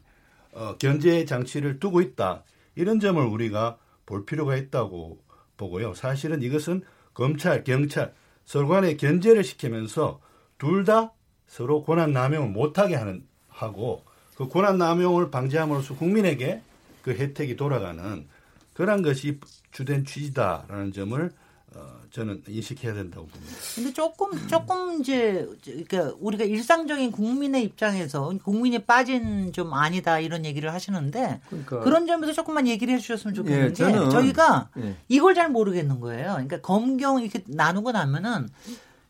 어, 0.52 0.76
견제 0.78 1.26
장치를 1.26 1.80
두고 1.80 2.02
있다. 2.02 2.43
이런 2.76 3.00
점을 3.00 3.21
우리가 3.23 3.78
볼 4.06 4.26
필요가 4.26 4.56
있다고 4.56 5.19
보고요. 5.58 5.93
사실은 5.93 6.41
이것은 6.41 6.84
검찰, 7.13 7.63
경찰 7.63 8.13
서로 8.45 8.67
간에 8.67 8.95
견제를 8.95 9.43
시키면서 9.43 10.21
둘 10.58 10.86
다 10.86 11.13
서로 11.47 11.84
권한 11.84 12.12
남용을 12.12 12.50
못하게 12.50 12.95
하는 12.95 13.26
하고 13.47 14.04
그 14.38 14.47
권한 14.47 14.78
남용을 14.78 15.32
방지함으로써 15.32 15.95
국민에게 15.95 16.62
그 17.02 17.12
혜택이 17.12 17.56
돌아가는 17.56 18.28
그런 18.73 19.02
것이 19.02 19.39
주된 19.71 20.06
취지다라는 20.06 20.93
점을 20.93 21.32
어, 21.76 21.82
저는 22.12 22.43
인식해야 22.47 22.93
된다고 22.93 23.26
봅니다. 23.26 23.56
근데 23.76 23.91
조금 23.93 24.47
조금 24.47 25.02
이제 25.02 25.47
그러니까 25.63 26.15
우리가 26.19 26.43
일상적인 26.43 27.12
국민의 27.12 27.63
입장에서 27.63 28.32
국민이 28.43 28.80
빠진 28.80 29.52
좀 29.52 29.73
아니다 29.73 30.19
이런 30.19 30.45
얘기를 30.45 30.71
하시는데 30.71 31.41
그러니까. 31.50 31.80
그런 31.80 32.06
점에서 32.06 32.32
조금만 32.34 32.67
얘기를 32.67 32.93
해주셨으면 32.93 33.34
좋겠는 33.34 33.65
예, 33.65 33.67
게 33.69 33.73
저희가 34.10 34.69
예. 34.78 34.95
이걸 35.10 35.34
잘 35.34 35.50
모르겠는 35.50 36.00
거예요. 36.00 36.34
그러니까 36.34 36.62
검경 36.62 37.21
이렇게 37.21 37.43
나누고 37.47 37.91
나면은 37.91 38.47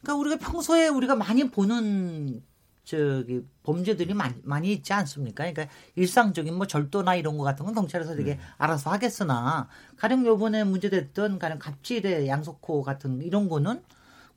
그러니까 0.02 0.16
우리가 0.16 0.38
평소에 0.38 0.88
우리가 0.88 1.16
많이 1.16 1.50
보는 1.50 2.42
저기 2.88 3.46
범죄들이 3.64 4.14
많이, 4.14 4.36
많이 4.44 4.72
있지 4.72 4.94
않습니까? 4.94 5.44
그러니까 5.44 5.68
일상적인 5.96 6.56
뭐 6.56 6.68
절도나 6.68 7.16
이런 7.16 7.38
거 7.38 7.44
같은 7.44 7.66
건 7.66 7.76
경찰에서 7.76 8.16
되게 8.16 8.36
음. 8.36 8.40
알아서 8.58 8.90
하겠으나 8.92 9.68
가령 9.98 10.26
요번에 10.26 10.64
문제됐던 10.64 11.38
가령 11.38 11.60
갑질의 11.60 12.30
양속호 12.30 12.84
같은 12.84 13.22
이런 13.22 13.50
거는 13.50 13.84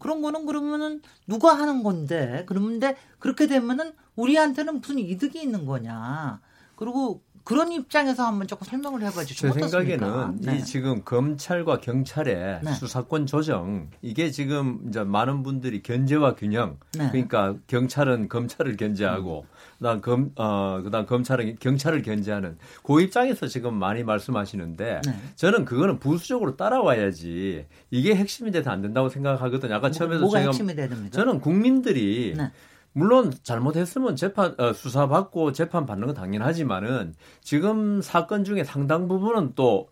그런 0.01 0.21
거는 0.21 0.47
그러면은 0.47 1.01
누가 1.29 1.57
하는 1.57 1.85
건데 1.85 2.43
그런데 2.47 2.97
그렇게 3.21 3.47
되면은 3.47 3.93
우리한테는 4.17 4.81
무슨 4.81 4.99
이득이 4.99 5.41
있는 5.41 5.65
거냐. 5.65 6.41
그리고 6.75 7.23
그런 7.51 7.73
입장에서 7.73 8.29
한번 8.29 8.47
조금 8.47 8.65
설명을 8.65 9.03
해봐 9.03 9.25
주시면 9.25 9.55
제 9.55 9.61
생각에는 9.63 10.37
네. 10.41 10.59
이 10.59 10.65
지금 10.65 11.03
검찰과 11.05 11.81
경찰의 11.81 12.61
네. 12.63 12.73
수사권 12.75 13.27
조정 13.27 13.91
이게 14.03 14.31
지금 14.31 14.79
이제 14.89 15.03
많은 15.03 15.43
분들이 15.43 15.83
견제와 15.83 16.37
균형 16.37 16.79
네. 16.97 17.09
그러니까 17.11 17.57
경찰은 17.67 18.29
검찰을 18.29 18.77
견제하고 18.77 19.47
음. 19.49 19.71
그다음 19.79 20.01
검 20.01 20.31
어 20.37 20.81
그다음 20.85 21.07
검찰은 21.07 21.57
경찰을 21.59 22.03
견제하는 22.03 22.57
그 22.85 23.01
입장에서 23.01 23.49
지금 23.49 23.75
많이 23.75 24.05
말씀하시는데 24.05 25.01
네. 25.05 25.13
저는 25.35 25.65
그거는 25.65 25.99
부수적으로 25.99 26.57
따라와야지 26.57 27.67
이게 27.91 28.15
핵심이 28.15 28.53
돼서 28.53 28.71
안 28.71 28.81
된다고 28.81 29.09
생각하거든요. 29.09 29.75
아까 29.75 29.89
뭐, 29.89 29.91
처음에도 29.91 30.21
뭐가 30.21 30.39
제가? 30.39 30.53
저는 31.11 31.41
국민들이 31.41 32.35
네. 32.37 32.53
물론 32.93 33.33
잘못했으면 33.43 34.17
재판 34.17 34.55
어, 34.59 34.73
수사 34.73 35.07
받고 35.07 35.53
재판 35.53 35.87
받는 35.87 36.09
건 36.09 36.15
당연하지만은 36.15 37.15
지금 37.41 38.03
사건 38.03 38.45
중에 38.45 38.65
상당 38.65 39.09
부분은 39.09 39.53
또 39.55 39.89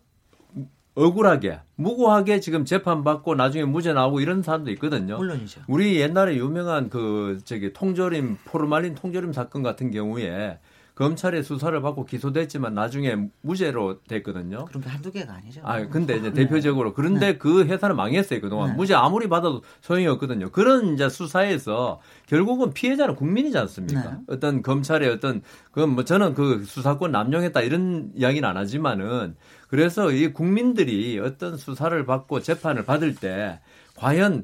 억울하게 0.95 1.61
무고하게 1.75 2.41
지금 2.41 2.65
재판 2.65 3.03
받고 3.03 3.35
나중에 3.35 3.63
무죄 3.63 3.93
나오고 3.93 4.19
이런 4.19 4.41
사람도 4.41 4.71
있거든요. 4.71 5.17
물론이죠. 5.17 5.61
우리 5.67 5.99
옛날에 6.01 6.35
유명한 6.35 6.89
그 6.89 7.39
저기 7.45 7.71
통조림 7.71 8.37
포르말린 8.43 8.95
통조림 8.95 9.31
사건 9.31 9.63
같은 9.63 9.91
경우에 9.91 10.59
검찰의 10.99 11.43
수사를 11.43 11.81
받고 11.81 12.03
기소됐지만 12.03 12.73
나중에 12.73 13.15
무죄로 13.39 14.01
됐거든요. 14.03 14.65
그런 14.65 14.83
게 14.83 14.89
한두 14.89 15.09
개가 15.13 15.33
아니죠. 15.33 15.61
아, 15.63 15.87
근데 15.87 16.17
이제 16.17 16.33
네. 16.33 16.43
대표적으로 16.43 16.93
그런데 16.93 17.31
네. 17.31 17.37
그 17.37 17.63
회사는 17.63 17.95
망했어요 17.95 18.41
그동안 18.41 18.71
네. 18.71 18.75
무죄 18.75 18.95
아무리 18.95 19.29
받아도 19.29 19.61
소용이 19.79 20.07
없거든요. 20.07 20.49
그런 20.51 20.95
이제 20.95 21.07
수사에서 21.07 22.01
결국은 22.27 22.73
피해자는 22.73 23.15
국민이지 23.15 23.57
않습니까? 23.57 24.11
네. 24.11 24.17
어떤 24.27 24.61
검찰의 24.61 25.09
어떤 25.09 25.41
그뭐 25.71 26.03
저는 26.03 26.33
그 26.33 26.65
수사권 26.65 27.13
남용했다 27.13 27.61
이런 27.61 28.11
이야기는 28.13 28.47
안 28.47 28.57
하지만은 28.57 29.37
그래서 29.69 30.11
이 30.11 30.33
국민들이 30.33 31.17
어떤 31.17 31.55
수사를 31.55 32.05
받고 32.05 32.41
재판을 32.41 32.83
받을 32.83 33.15
때 33.15 33.61
과연 33.95 34.43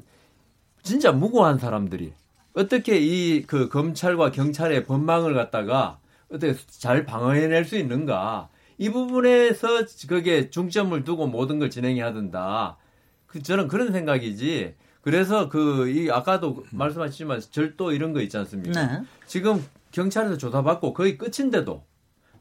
진짜 0.82 1.12
무고한 1.12 1.58
사람들이 1.58 2.14
어떻게 2.54 2.98
이 2.98 3.44
그 3.46 3.68
검찰과 3.68 4.30
경찰의 4.30 4.86
법망을 4.86 5.34
갖다가 5.34 5.98
어떻게 6.30 6.54
잘 6.68 7.04
방어해낼 7.06 7.64
수 7.64 7.76
있는가 7.76 8.48
이 8.78 8.90
부분에서 8.90 9.84
그게 10.08 10.50
중점을 10.50 11.02
두고 11.04 11.26
모든 11.26 11.58
걸 11.58 11.70
진행해야 11.70 12.12
된다. 12.12 12.76
그 13.26 13.42
저는 13.42 13.68
그런 13.68 13.92
생각이지. 13.92 14.74
그래서 15.00 15.48
그 15.48 15.88
이 15.88 16.10
아까도 16.10 16.64
말씀하셨지만 16.72 17.40
절도 17.50 17.92
이런 17.92 18.12
거 18.12 18.20
있지 18.20 18.36
않습니까? 18.38 18.86
네. 18.86 19.02
지금 19.26 19.64
경찰에서 19.92 20.36
조사받고 20.36 20.92
거의 20.94 21.16
끝인데도 21.16 21.84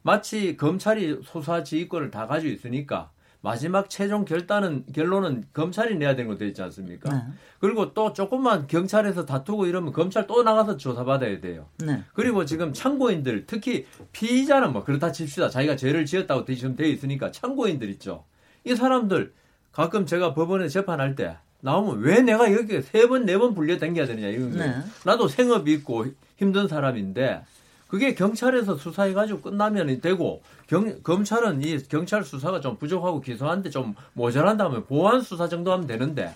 마치 0.02 0.58
검찰이 0.58 1.22
소사 1.24 1.64
지휘권을 1.64 2.12
다 2.12 2.28
가지고 2.28 2.52
있으니까 2.54 3.12
마지막 3.50 3.92
최종 3.92 4.26
결단은 4.26 4.86
결론은 4.92 5.44
검찰이 5.54 5.98
내야 5.98 6.16
되는 6.16 6.32
것도 6.32 6.46
있지 6.46 6.64
않습니까? 6.64 7.14
네. 7.14 7.22
그리고 7.60 7.94
또 7.94 8.12
조금만 8.12 8.66
경찰에서 8.66 9.24
다투고 9.28 9.68
이러면 9.68 9.94
검찰 9.94 10.26
또 10.26 10.42
나가서 10.42 10.78
조사받아야 10.78 11.40
돼요. 11.42 11.68
네. 11.78 12.02
그리고 12.16 12.44
지금 12.44 12.74
참고인들 12.74 13.46
특히 13.46 13.86
피의자는 14.14 14.74
뭐 14.74 14.84
그렇다 14.84 15.12
칩시다. 15.12 15.50
자기가 15.50 15.76
죄를 15.76 16.08
지었다고 16.08 16.44
지금 16.56 16.76
돼 16.76 16.90
있으니까 16.90 17.32
참고인들 17.32 17.88
있죠. 17.92 18.26
이 18.64 18.76
사람들 18.76 19.32
가끔 19.72 20.08
제가 20.08 20.34
법원에 20.34 20.68
재판할 20.68 21.16
때 21.16 21.38
나오면 21.62 22.00
왜 22.00 22.22
내가 22.22 22.52
여기 22.52 22.82
세 22.82 23.08
번, 23.08 23.26
네 23.26 23.38
번 23.38 23.54
불려 23.54 23.78
댕겨야 23.78 24.08
되느냐 24.08 24.28
이런 24.28 24.58
거예요. 24.58 24.72
네. 24.72 24.84
나도 25.06 25.28
생업이 25.28 25.72
있고 25.74 26.08
힘든 26.38 26.68
사람인데 26.68 27.44
그게 27.88 28.16
경찰에서 28.16 28.76
수사해가지고 28.78 29.42
끝나면 29.42 30.02
되고 30.02 30.42
경, 30.68 31.02
검찰은 31.04 31.62
이 31.64 31.78
경찰 31.88 32.24
수사가 32.24 32.60
좀 32.60 32.78
부족하고 32.78 33.22
기소한데 33.22 33.70
좀 33.70 33.96
모자란다면 34.14 34.86
보안 34.86 35.22
수사 35.22 35.48
정도 35.48 35.72
하면 35.72 35.86
되는데 35.88 36.34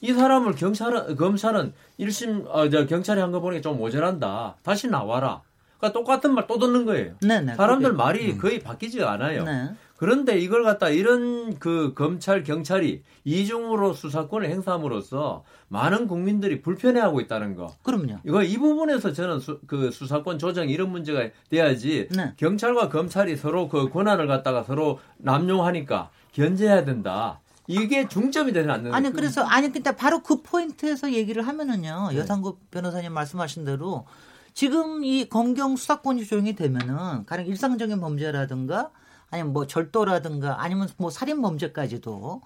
이 0.00 0.12
사람을 0.12 0.54
경찰은 0.56 1.16
검찰은 1.16 1.72
1심 2.00 2.46
어, 2.48 2.68
저 2.70 2.86
경찰이 2.86 3.20
한 3.20 3.32
거 3.32 3.40
보니까 3.40 3.62
좀 3.62 3.78
모자란다. 3.78 4.56
다시 4.62 4.88
나와라. 4.88 5.42
그러니까 5.78 5.98
똑같은 5.98 6.34
말 6.34 6.46
또 6.46 6.58
듣는 6.58 6.84
거예요. 6.86 7.14
네네, 7.20 7.40
네, 7.52 7.54
사람들 7.54 7.90
그게, 7.90 7.96
말이 8.02 8.32
음. 8.32 8.38
거의 8.38 8.60
바뀌지 8.60 9.02
않아요. 9.02 9.44
네. 9.44 9.70
그런데 9.96 10.38
이걸 10.38 10.62
갖다 10.62 10.88
이런 10.88 11.58
그 11.58 11.94
검찰 11.94 12.42
경찰이 12.42 13.02
이중으로 13.24 13.94
수사권을 13.94 14.50
행사함으로써 14.50 15.44
많은 15.68 16.06
국민들이 16.06 16.60
불편해하고 16.60 17.20
있다는 17.20 17.56
거. 17.56 17.74
그럼요. 17.82 18.18
이거 18.24 18.42
이 18.42 18.56
부분에서 18.58 19.12
저는 19.12 19.40
수, 19.40 19.60
그 19.66 19.90
수사권 19.90 20.38
조정 20.38 20.68
이런 20.68 20.90
문제가 20.90 21.28
돼야지 21.48 22.08
네. 22.10 22.34
경찰과 22.36 22.88
검찰이 22.88 23.36
서로 23.36 23.68
그 23.68 23.88
권한을 23.88 24.26
갖다가 24.26 24.62
서로 24.62 25.00
남용하니까 25.18 26.10
견제해야 26.32 26.84
된다. 26.84 27.40
이게 27.66 28.06
중점이 28.06 28.52
되지 28.52 28.70
않는. 28.70 28.94
아니 28.94 29.10
그래서 29.10 29.42
아니 29.42 29.72
근데 29.72 29.96
바로 29.96 30.22
그 30.22 30.42
포인트에서 30.42 31.12
얘기를 31.12 31.46
하면은요 31.46 32.08
네. 32.10 32.18
여상국 32.18 32.70
변호사님 32.70 33.12
말씀하신 33.12 33.64
대로 33.64 34.06
지금 34.54 35.04
이 35.04 35.28
검경 35.28 35.76
수사권이 35.76 36.24
조정이 36.24 36.54
되면은 36.54 37.26
가령 37.26 37.46
일상적인 37.46 38.00
범죄라든가 38.00 38.90
아니면 39.30 39.52
뭐 39.52 39.66
절도라든가 39.66 40.62
아니면 40.62 40.88
뭐 40.96 41.10
살인 41.10 41.42
범죄까지도 41.42 42.42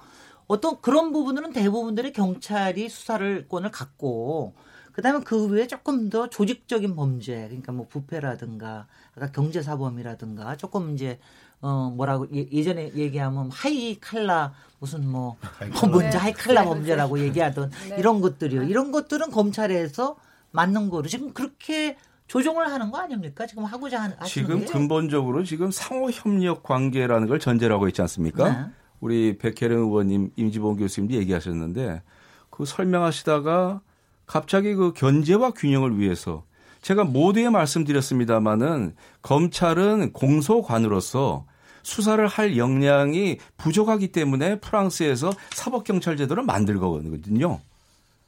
어떤 0.46 0.80
그런 0.80 1.12
부분들은 1.12 1.52
대부분들의 1.52 2.12
경찰이 2.12 2.88
수사를 2.88 3.46
권을 3.48 3.70
갖고 3.70 4.54
그다음에 4.92 5.20
그 5.24 5.46
외에 5.46 5.66
조금 5.66 6.10
더 6.10 6.28
조직적인 6.28 6.96
범죄 6.96 7.46
그러니까 7.46 7.72
뭐 7.72 7.86
부패라든가 7.88 8.86
아까 9.14 9.30
경제 9.30 9.62
사범이라든가 9.62 10.56
조금 10.56 10.94
이제 10.94 11.18
어 11.60 11.92
뭐라고 11.94 12.26
예, 12.32 12.62
전에 12.62 12.92
얘기하면 12.94 13.50
하이 13.50 13.98
칼라 14.00 14.54
무슨 14.78 15.06
뭐, 15.06 15.36
뭐 15.80 15.90
뭔지 15.90 16.16
하이 16.16 16.32
칼라 16.32 16.62
네. 16.62 16.68
범죄라고 16.68 17.16
네. 17.18 17.24
얘기하던 17.24 17.70
네. 17.90 17.96
이런 17.98 18.20
것들이요. 18.20 18.64
이런 18.64 18.90
것들은 18.92 19.30
검찰에서 19.30 20.16
맞는 20.52 20.90
거로 20.90 21.06
지금 21.06 21.32
그렇게 21.32 21.96
조정을 22.30 22.70
하는 22.70 22.92
거 22.92 22.98
아닙니까? 22.98 23.44
지금 23.44 23.64
하고자 23.64 24.02
하는 24.02 24.16
지금 24.24 24.60
게? 24.60 24.66
근본적으로 24.66 25.42
지금 25.42 25.72
상호 25.72 26.08
협력 26.12 26.62
관계라는 26.62 27.26
걸 27.26 27.40
전제로 27.40 27.74
하고 27.74 27.88
있지 27.88 28.00
않습니까? 28.02 28.48
네. 28.48 28.66
우리 29.00 29.36
백혜련 29.36 29.80
의원님, 29.80 30.30
임지봉 30.36 30.76
교수님도 30.76 31.16
얘기하셨는데 31.16 32.02
그 32.48 32.64
설명하시다가 32.64 33.80
갑자기 34.26 34.76
그 34.76 34.92
견제와 34.92 35.50
균형을 35.50 35.98
위해서 35.98 36.44
제가 36.82 37.02
모두에 37.02 37.50
말씀드렸습니다마는 37.50 38.94
검찰은 39.22 40.12
공소관으로서 40.12 41.46
수사를 41.82 42.24
할 42.28 42.56
역량이 42.56 43.38
부족하기 43.56 44.12
때문에 44.12 44.60
프랑스에서 44.60 45.32
사법경찰 45.50 46.16
제도를 46.16 46.44
만들 46.44 46.78
거거든요. 46.78 47.58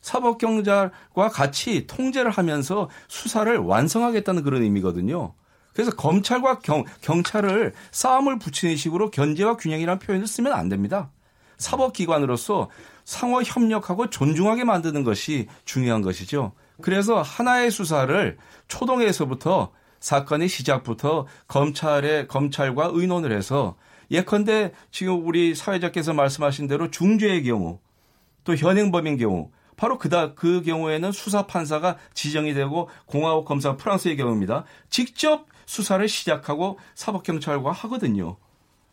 사법경찰과 0.03 1.29
같이 1.33 1.87
통제를 1.87 2.31
하면서 2.31 2.91
수사를 3.09 3.57
완성하겠다는 3.57 4.43
그런 4.43 4.63
의미거든요. 4.63 5.35
그래서 5.73 5.91
검찰과 5.93 6.59
경, 6.59 6.85
경찰을 7.01 7.73
싸움을 7.93 8.39
붙이는 8.39 8.77
식으로 8.77 9.11
견제와 9.11 9.57
균형이라는 9.57 9.99
표현을 10.01 10.27
쓰면 10.27 10.53
안 10.53 10.69
됩니다. 10.69 11.11
사법기관으로서 11.57 12.69
상호 13.05 13.43
협력하고 13.43 14.11
존중하게 14.11 14.65
만드는 14.65 15.05
것이 15.05 15.49
중요한 15.65 16.03
것이죠. 16.03 16.53
그래서 16.83 17.23
하나의 17.23 17.71
수사를 17.71 18.37
초동에서부터 18.69 19.73
사건의 20.01 20.49
시작부터 20.49 21.27
검찰의 21.47 22.27
검찰과 22.27 22.91
의논을 22.93 23.33
해서 23.33 23.77
예컨대 24.11 24.73
지금 24.91 25.27
우리 25.27 25.55
사회자께서 25.55 26.13
말씀하신 26.13 26.67
대로 26.67 26.91
중죄의 26.91 27.45
경우 27.45 27.79
또 28.45 28.57
현행범인 28.57 29.17
경우 29.17 29.51
바로 29.77 29.99
그다 29.99 30.35
그 30.35 30.63
경우에는 30.63 31.13
수사 31.13 31.47
판사가 31.47 31.97
지정이 32.15 32.55
되고 32.55 32.89
공화국 33.07 33.45
검사 33.45 33.77
프랑스의 33.77 34.17
경우입니다. 34.17 34.65
직접 34.91 35.47
수사를 35.67 36.07
시작하고 36.07 36.79
사법 36.95 37.23
경찰과 37.23 37.73
하거든요. 37.73 38.37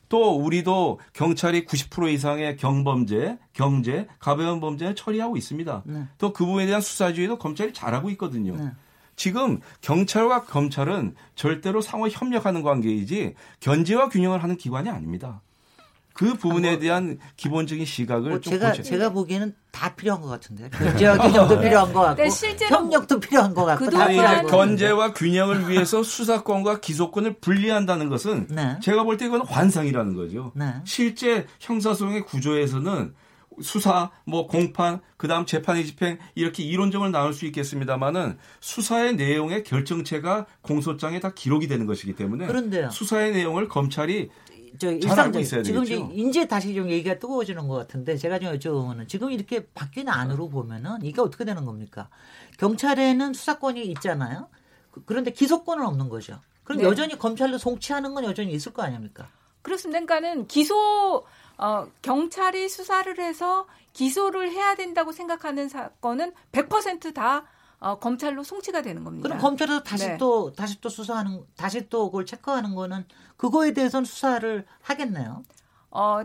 또 0.10 0.36
우리도 0.36 1.00
경찰이 1.14 1.66
90% 1.66 2.12
이상의 2.12 2.58
경범죄, 2.58 3.38
경제, 3.54 4.08
가벼운 4.20 4.60
범죄를 4.60 4.96
처리하고 4.96 5.38
있습니다. 5.38 5.84
네. 5.86 6.08
또그 6.18 6.46
부분에 6.46 6.66
대한 6.66 6.82
수사 6.82 7.14
주의도 7.14 7.38
검찰이 7.38 7.74
잘하고 7.74 8.10
있거든요. 8.12 8.56
네. 8.56 8.72
지금 9.16 9.60
경찰과 9.82 10.46
검찰은 10.46 11.14
절대로 11.36 11.82
상호 11.82 12.08
협력하는 12.08 12.64
관계이지 12.64 13.36
견제와 13.60 14.10
균형을 14.10 14.42
하는 14.42 14.58
기관이 14.58 14.90
아닙니다. 14.90 15.42
그 16.20 16.34
부분에 16.34 16.72
뭐, 16.72 16.80
대한 16.80 17.18
기본적인 17.38 17.86
시각을 17.86 18.30
뭐 18.30 18.42
제가 18.42 18.74
제가 18.74 19.14
보기에는 19.14 19.56
다 19.72 19.96
필요한 19.96 20.22
것 20.22 20.28
같은데 20.28 20.70
견제와 20.70 21.18
균형도 21.18 21.62
필요한 21.62 21.94
것 21.94 22.02
같고 22.02 22.24
협력도 22.68 23.20
필요한 23.22 23.54
것 23.54 23.64
같고 23.64 23.90
다 23.90 24.08
필요한 24.10 24.46
견제와 24.46 25.14
균형을 25.14 25.70
위해서 25.70 26.04
수사권과 26.04 26.82
기소권을 26.82 27.36
분리한다는 27.40 28.10
것은 28.10 28.48
네. 28.50 28.78
제가 28.84 29.04
볼 29.04 29.16
때 29.16 29.28
이건 29.28 29.46
환상이라는 29.46 30.14
거죠. 30.14 30.52
네. 30.56 30.74
실제 30.84 31.48
형사소송의 31.62 32.26
구조에서는 32.26 33.14
수사, 33.62 34.10
뭐 34.26 34.48
공판, 34.48 35.00
그다음 35.18 35.46
재판의 35.46 35.86
집행 35.86 36.18
이렇게 36.36 36.64
이론적으로 36.64 37.10
나눌 37.12 37.34
수 37.34 37.46
있겠습니다만은 37.46 38.38
수사의 38.60 39.16
내용의 39.16 39.64
결정체가 39.64 40.46
공소장에 40.62 41.20
다 41.20 41.34
기록이 41.34 41.68
되는 41.68 41.86
것이기 41.86 42.16
때문에 42.16 42.48
그런데요. 42.48 42.90
수사의 42.90 43.34
내용을 43.34 43.68
검찰이 43.68 44.30
저 44.80 44.92
일상적 44.92 45.44
지금 45.64 45.84
이제 45.84 46.02
이제 46.14 46.48
다시 46.48 46.74
좀 46.74 46.90
얘기가 46.90 47.20
뜨거워지는 47.20 47.68
것 47.68 47.76
같은데 47.76 48.16
제가 48.16 48.40
좀 48.40 48.54
여쭤보면은 48.54 49.08
지금 49.08 49.30
이렇게 49.32 49.68
바뀐 49.68 50.08
안으로 50.10 50.50
보면은 50.50 51.04
이게 51.04 51.22
어떻게 51.22 51.44
되는 51.46 51.66
겁니까? 51.66 52.10
경찰에는 52.58 53.34
수사권이 53.34 53.86
있잖아요. 53.88 54.48
그, 54.92 55.04
그런데 55.06 55.32
기소권은 55.32 55.86
없는 55.86 56.10
거죠. 56.10 56.40
그럼 56.64 56.82
네. 56.82 56.84
여전히 56.86 57.18
검찰로 57.18 57.58
송치하는 57.58 58.14
건 58.14 58.24
여전히 58.24 58.54
있을 58.54 58.74
거 58.74 58.82
아닙니까? 58.82 59.30
그렇습니다. 59.62 60.00
그러니까는 60.00 60.48
기소 60.48 61.26
어, 61.58 61.88
경찰이 62.02 62.70
수사를 62.70 63.20
해서 63.20 63.68
기소를 63.94 64.52
해야 64.52 64.76
된다고 64.76 65.12
생각하는 65.12 65.68
사건은 65.68 66.32
100%다 66.54 67.44
어, 67.80 67.98
검찰로 67.98 68.44
송치가 68.44 68.82
되는 68.82 69.04
겁니다. 69.04 69.28
그럼 69.28 69.40
검찰에서 69.40 69.84
다시 69.84 70.08
네. 70.08 70.18
또 70.18 70.52
다시 70.52 70.82
또 70.82 70.90
수사하는 70.90 71.46
다시 71.56 71.88
또 71.90 72.12
그걸 72.12 72.26
체크하는 72.26 72.76
거는 72.76 73.06
그거에 73.38 73.74
대해서는 73.74 74.06
수사를 74.06 74.66
하겠네요. 74.82 75.44
어, 75.92 76.22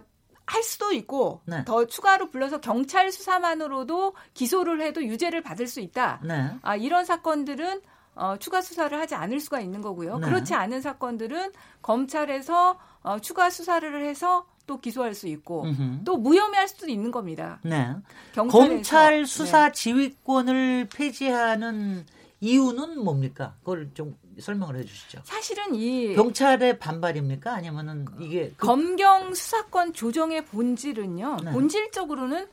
할 0.46 0.62
수도 0.62 0.92
있고 0.92 1.40
네. 1.46 1.64
더 1.64 1.86
추가로 1.86 2.30
불러서 2.30 2.61
경찰 2.61 3.11
수사만으로도 3.11 4.14
기소를 4.34 4.82
해도 4.82 5.02
유죄를 5.02 5.42
받을 5.42 5.66
수 5.66 5.80
있다. 5.80 6.20
네. 6.22 6.50
아, 6.62 6.76
이런 6.76 7.05
사건들은 7.05 7.80
어, 8.16 8.36
추가 8.38 8.61
수사를 8.61 8.96
하지 8.98 9.14
않을 9.14 9.40
수가 9.40 9.61
있는 9.61 9.80
거고요. 9.80 10.18
네. 10.18 10.26
그렇지 10.26 10.55
않은 10.55 10.80
사건들은 10.80 11.52
검찰에서 11.82 12.78
어, 13.02 13.18
추가 13.20 13.50
수사를 13.50 14.05
해서 14.05 14.46
또 14.66 14.80
기소할 14.80 15.14
수 15.14 15.28
있고 15.28 15.64
음흠. 15.64 16.04
또 16.04 16.16
무혐의할 16.16 16.68
수도 16.68 16.88
있는 16.88 17.10
겁니다. 17.10 17.60
네. 17.62 17.94
검찰 18.34 19.20
네. 19.20 19.24
수사 19.24 19.72
지휘권을 19.72 20.88
폐지하는 20.94 22.06
이유는 22.40 23.02
뭡니까? 23.02 23.54
그걸 23.60 23.90
좀 23.94 24.16
설명을 24.38 24.76
해주시죠. 24.76 25.20
사실은 25.24 25.74
이 25.74 26.14
경찰의 26.14 26.78
반발입니까? 26.78 27.54
아니면은 27.54 28.06
이게 28.20 28.52
그... 28.56 28.66
검경 28.66 29.34
수사권 29.34 29.92
조정의 29.92 30.46
본질은요. 30.46 31.36
네. 31.44 31.52
본질적으로는 31.52 32.48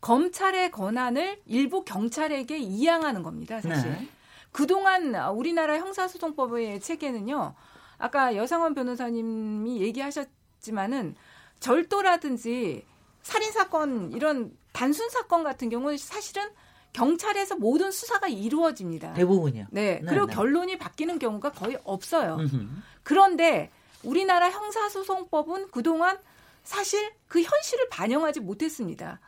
검찰의 0.00 0.70
권한을 0.70 1.40
일부 1.46 1.84
경찰에게 1.84 2.58
이양하는 2.58 3.22
겁니다. 3.22 3.60
사실 3.60 3.90
네. 3.90 4.08
그동안 4.52 5.14
우리나라 5.14 5.78
형사소송법의 5.78 6.80
체계는요. 6.80 7.54
아까 7.98 8.36
여상원 8.36 8.74
변호사님이 8.74 9.80
얘기하셨지만은 9.80 11.14
절도라든지 11.60 12.84
살인 13.22 13.52
사건 13.52 14.12
이런 14.12 14.56
단순 14.72 15.08
사건 15.08 15.42
같은 15.42 15.68
경우는 15.68 15.98
사실은 15.98 16.48
경찰에서 16.92 17.56
모든 17.56 17.90
수사가 17.90 18.28
이루어집니다. 18.28 19.14
대부분이요. 19.14 19.66
네. 19.70 20.00
네 20.00 20.06
그리고 20.08 20.26
네. 20.26 20.34
결론이 20.34 20.78
바뀌는 20.78 21.18
경우가 21.18 21.52
거의 21.52 21.78
없어요. 21.84 22.36
음흠. 22.36 22.66
그런데 23.02 23.70
우리나라 24.02 24.50
형사소송법은 24.50 25.70
그동안 25.70 26.18
사실 26.62 27.12
그 27.28 27.42
현실을 27.42 27.88
반영하지 27.90 28.40
못했습니다. 28.40 29.20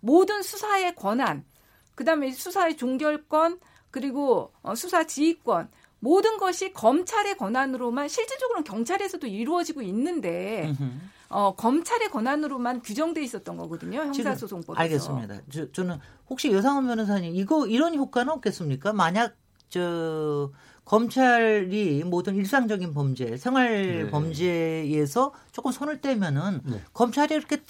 모든 0.00 0.42
수사의 0.42 0.96
권한, 0.96 1.44
그 1.94 2.04
다음에 2.04 2.32
수사의 2.32 2.76
종결권, 2.76 3.60
그리고 3.90 4.52
어, 4.62 4.74
수사 4.74 5.04
지휘권, 5.04 5.68
모든 5.98 6.38
것이 6.38 6.72
검찰의 6.72 7.36
권한으로만 7.36 8.08
실질적으로는 8.08 8.64
경찰에서도 8.64 9.26
이루어지고 9.26 9.82
있는데 9.82 10.74
어, 11.30 11.54
검찰의 11.54 12.10
권한으로만 12.10 12.82
규정돼 12.82 13.22
있었던 13.22 13.56
거거든요. 13.56 14.00
형사소송법에서. 14.00 14.80
알겠습니다. 14.82 15.40
저, 15.50 15.70
저는 15.70 15.98
혹시 16.28 16.50
여상원 16.50 16.86
변호사님 16.86 17.36
이거 17.36 17.66
이런 17.66 17.94
효과는 17.94 18.32
없겠습니까? 18.32 18.92
만약 18.92 19.36
저 19.68 20.50
검찰이 20.84 22.02
모든 22.04 22.34
일상적인 22.34 22.92
범죄, 22.92 23.36
생활 23.36 24.04
네. 24.04 24.10
범죄에서 24.10 25.32
조금 25.52 25.70
손을 25.70 26.00
떼면은 26.00 26.62
네. 26.64 26.80
검찰이 26.92 27.32
이렇게 27.32 27.62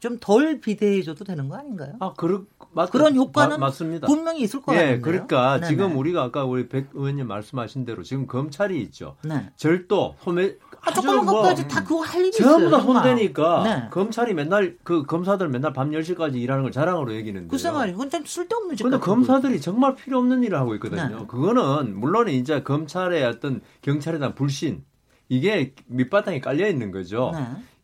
좀덜 0.00 0.60
비대해줘도 0.60 1.24
되는 1.24 1.48
거 1.48 1.56
아닌가요? 1.56 1.94
아, 2.00 2.12
그러, 2.16 2.42
맞, 2.72 2.90
그런 2.90 3.14
효과는 3.14 3.60
맞, 3.60 3.70
습니다 3.70 4.06
분명히 4.06 4.40
있을 4.40 4.60
것 4.60 4.72
같아요. 4.72 4.92
예, 4.92 4.98
그러니까 4.98 5.60
네네. 5.60 5.68
지금 5.68 5.96
우리가 5.96 6.22
아까 6.22 6.44
우리 6.44 6.68
백 6.68 6.88
의원님 6.94 7.28
말씀하신 7.28 7.84
대로 7.84 8.02
지금 8.02 8.26
검찰이 8.26 8.80
있죠. 8.82 9.16
네. 9.22 9.50
절도, 9.56 10.16
소매 10.20 10.56
아, 10.80 10.92
조그만 10.92 11.24
뭐 11.24 11.34
것까지 11.34 11.68
다 11.68 11.84
그거 11.84 12.00
할 12.00 12.22
일이 12.22 12.32
전부 12.32 12.64
있어요. 12.64 12.70
전부 12.70 12.76
다 12.76 12.82
손대니까 12.82 13.62
네. 13.62 13.88
검찰이 13.90 14.32
맨날 14.32 14.76
그 14.82 15.04
검사들 15.04 15.48
맨날 15.48 15.72
밤 15.74 15.90
10시까지 15.90 16.36
일하는 16.36 16.62
걸 16.62 16.72
자랑으로 16.72 17.14
얘기는데. 17.14 17.48
글쎄 17.48 17.70
말이에요. 17.70 17.96
그건 17.96 18.10
좀 18.10 18.24
쓸데없는 18.24 18.76
짓 18.76 18.82
근데 18.82 18.98
검사들이 18.98 19.60
정말 19.60 19.94
필요 19.94 20.18
없는 20.18 20.42
일을 20.44 20.58
하고 20.58 20.74
있거든요. 20.76 21.08
네. 21.08 21.26
그거는 21.26 21.98
물론 21.98 22.28
이제 22.28 22.62
검찰의 22.62 23.24
어떤 23.24 23.60
경찰에 23.82 24.18
대한 24.18 24.34
불신 24.34 24.82
이게 25.28 25.74
밑바탕에 25.86 26.40
깔려 26.40 26.68
있는 26.68 26.90
거죠. 26.90 27.32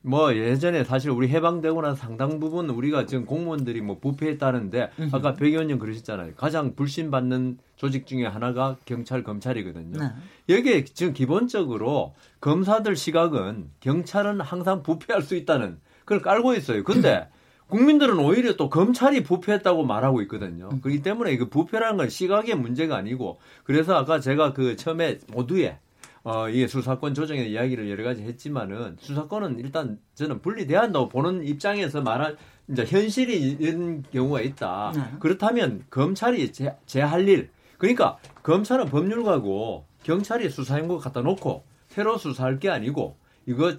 네. 0.06 0.10
뭐 0.10 0.34
예전에 0.34 0.84
사실 0.84 1.10
우리 1.10 1.28
해방되고 1.28 1.82
나서 1.82 1.96
상당 1.96 2.38
부분 2.38 2.70
우리가 2.70 3.06
지금 3.06 3.26
공무원들이 3.26 3.80
뭐 3.80 3.98
부패했다는데 3.98 4.90
아까 5.10 5.34
백 5.34 5.46
의원님 5.46 5.80
그러셨잖아요. 5.80 6.34
가장 6.36 6.76
불신받는 6.76 7.58
조직 7.74 8.06
중에 8.06 8.24
하나가 8.24 8.76
경찰 8.84 9.24
검찰이거든요. 9.24 9.98
네. 9.98 10.54
여기에 10.54 10.84
지금 10.84 11.12
기본적으로 11.12 12.14
검사들 12.40 12.94
시각은 12.94 13.70
경찰은 13.80 14.40
항상 14.40 14.84
부패할 14.84 15.22
수 15.22 15.34
있다는 15.34 15.78
그걸 16.04 16.22
깔고 16.22 16.54
있어요. 16.54 16.84
근데 16.84 17.28
국민들은 17.68 18.20
오히려 18.20 18.54
또 18.54 18.70
검찰이 18.70 19.24
부패했다고 19.24 19.84
말하고 19.84 20.22
있거든요. 20.22 20.68
그렇기 20.82 21.02
때문에 21.02 21.36
그 21.36 21.48
부패라는 21.48 21.96
건 21.96 22.08
시각의 22.08 22.54
문제가 22.54 22.96
아니고 22.96 23.40
그래서 23.64 23.96
아까 23.96 24.20
제가 24.20 24.52
그 24.52 24.76
처음에 24.76 25.18
모두의 25.32 25.78
어, 26.26 26.48
이게 26.48 26.66
수사권 26.66 27.14
조정의 27.14 27.52
이야기를 27.52 27.88
여러 27.88 28.02
가지 28.02 28.24
했지만은 28.24 28.96
수사권은 28.98 29.60
일단 29.60 30.00
저는 30.16 30.42
분리돼야 30.42 30.80
한다고 30.80 31.08
보는 31.08 31.46
입장에서 31.46 32.00
말할 32.00 32.36
이제 32.68 32.84
현실이 32.84 33.52
이런 33.60 34.02
경우가 34.10 34.40
있다. 34.40 34.90
네. 34.92 35.02
그렇다면 35.20 35.84
검찰이 35.88 36.52
제, 36.52 36.76
제할 36.84 37.28
일 37.28 37.50
그러니까 37.78 38.18
검찰은 38.42 38.86
법률가고 38.86 39.86
경찰이 40.02 40.50
수사행거 40.50 40.98
갖다 40.98 41.20
놓고 41.20 41.62
새로 41.86 42.18
수사할 42.18 42.58
게 42.58 42.70
아니고 42.70 43.16
이거 43.46 43.76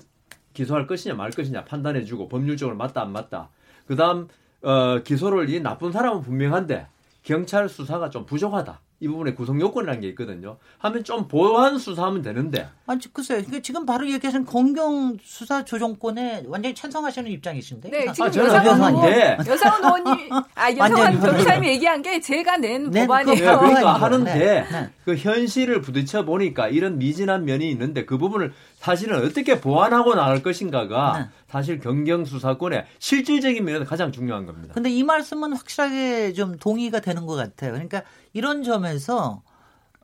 기소할 0.53 0.87
것이냐 0.87 1.15
말 1.15 1.31
것이냐 1.31 1.65
판단해주고 1.65 2.29
법률적으로 2.29 2.77
맞다 2.77 3.01
안 3.01 3.11
맞다. 3.11 3.49
그다음 3.87 4.29
어, 4.61 5.03
기소를 5.03 5.49
이 5.49 5.59
나쁜 5.59 5.91
사람은 5.91 6.21
분명한데 6.21 6.87
경찰 7.23 7.67
수사가 7.67 8.09
좀 8.09 8.25
부족하다. 8.25 8.79
이 8.99 9.07
부분에 9.07 9.33
구성 9.33 9.61
요건이라는 9.61 10.01
게 10.01 10.07
있거든요. 10.09 10.57
하면 10.79 11.03
좀 11.03 11.27
보완 11.27 11.77
수사하면 11.77 12.23
되는데. 12.23 12.67
아니 12.87 12.99
글쎄요. 13.13 13.39
그러니까 13.39 13.59
지금 13.61 13.85
바로 13.85 14.09
얘기하신 14.09 14.45
검경 14.45 15.17
수사 15.23 15.63
조정권에 15.63 16.45
완전히 16.47 16.73
찬성하시는 16.73 17.29
입장이신데. 17.29 17.89
네, 17.91 18.11
지금 18.11 18.25
아, 18.25 18.35
여상원 18.35 18.95
의원, 18.95 19.47
여상원 19.47 20.07
의원이 20.07 20.29
아 20.55 20.71
여상원 20.75 21.19
변호사님이 21.19 21.67
얘기한 21.73 22.01
게 22.01 22.19
제가 22.19 22.57
낸, 22.57 22.89
낸 22.89 23.05
법안이에요. 23.05 23.51
네, 23.51 23.57
그러니까 23.57 23.93
하는데 23.93 24.33
네, 24.33 24.67
네. 24.71 24.89
그 25.05 25.15
현실을 25.15 25.81
부딪혀 25.81 26.25
보니까 26.25 26.67
이런 26.67 26.97
미진한 26.97 27.45
면이 27.45 27.69
있는데 27.69 28.03
그 28.05 28.17
부분을 28.17 28.51
사실은 28.77 29.23
어떻게 29.23 29.61
보완하고 29.61 30.15
나갈 30.15 30.41
것인가가 30.41 31.19
네. 31.19 31.29
사실 31.47 31.79
경경 31.79 32.25
수사권의 32.25 32.85
실질적인 32.99 33.63
면에서 33.63 33.85
가장 33.85 34.11
중요한 34.11 34.45
겁니다. 34.45 34.73
근데 34.73 34.89
이 34.89 35.03
말씀은 35.03 35.53
확실하게 35.53 36.33
좀 36.33 36.57
동의가 36.57 36.99
되는 36.99 37.25
것 37.25 37.35
같아요. 37.35 37.71
그러니까 37.71 38.03
이런 38.33 38.63
점에서 38.63 39.41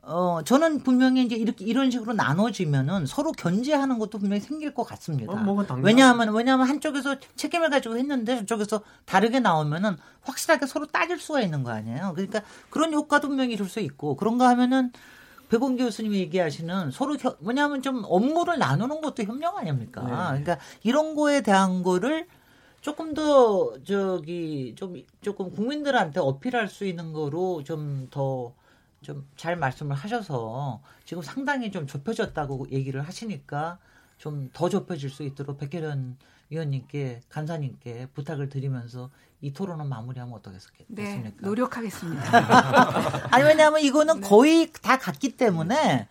어, 0.06 0.42
저는 0.44 0.80
분명히 0.80 1.24
이제 1.24 1.34
이렇게 1.34 1.64
이런 1.64 1.90
식으로 1.90 2.12
나눠지면은 2.12 3.06
서로 3.06 3.32
견제하는 3.32 3.98
것도 3.98 4.18
분명히 4.18 4.40
생길 4.40 4.74
것 4.74 4.84
같습니다. 4.84 5.32
어, 5.32 5.36
왜냐하면 5.82 6.34
왜냐하면 6.34 6.68
한쪽에서 6.68 7.16
책임을 7.36 7.70
가지고 7.70 7.96
했는데 7.96 8.36
저쪽에서 8.40 8.82
다르게 9.06 9.40
나오면은 9.40 9.96
확실하게 10.22 10.66
서로 10.66 10.86
따질 10.86 11.18
수가 11.18 11.40
있는 11.40 11.62
거 11.62 11.70
아니에요. 11.70 12.12
그러니까 12.14 12.42
그런 12.68 12.92
효과도 12.92 13.28
분명히 13.28 13.54
있을 13.54 13.66
수 13.66 13.80
있고 13.80 14.16
그런가 14.16 14.48
하면은 14.50 14.92
백원 15.48 15.76
교수님이 15.76 16.18
얘기하시는 16.20 16.90
서로 16.90 17.16
겨, 17.16 17.36
왜냐하면 17.40 17.82
좀 17.82 18.02
업무를 18.06 18.58
나누는 18.58 19.00
것도 19.00 19.22
협력 19.24 19.56
아닙니까? 19.58 20.02
네. 20.02 20.42
그러니까 20.42 20.58
이런 20.82 21.14
거에 21.14 21.40
대한 21.42 21.82
거를 21.82 22.26
조금 22.80 23.14
더 23.14 23.72
저기 23.84 24.74
좀 24.76 25.02
조금 25.22 25.50
국민들한테 25.52 26.20
어필할 26.20 26.68
수 26.68 26.84
있는 26.84 27.12
거로 27.12 27.62
좀 27.64 28.08
더 28.10 28.54
좀 29.02 29.26
잘 29.36 29.56
말씀을 29.56 29.94
하셔서 29.94 30.80
지금 31.04 31.22
상당히 31.22 31.70
좀 31.70 31.86
좁혀졌다고 31.86 32.68
얘기를 32.72 33.02
하시니까 33.02 33.78
좀 34.18 34.50
더 34.54 34.68
좁혀질 34.70 35.10
수 35.10 35.22
있도록 35.24 35.58
백혜련 35.58 36.16
위원님께 36.50 37.22
간사님께 37.28 38.08
부탁을 38.14 38.48
드리면서 38.48 39.10
이 39.40 39.52
토론은 39.52 39.88
마무리하면 39.88 40.34
어떻겠습니까? 40.34 40.84
네, 40.88 41.32
노력하겠습니다. 41.40 43.28
아니 43.30 43.44
왜냐하면 43.44 43.80
이거는 43.80 44.20
네. 44.20 44.28
거의 44.28 44.72
다 44.72 44.98
같기 44.98 45.36
때문에 45.36 46.08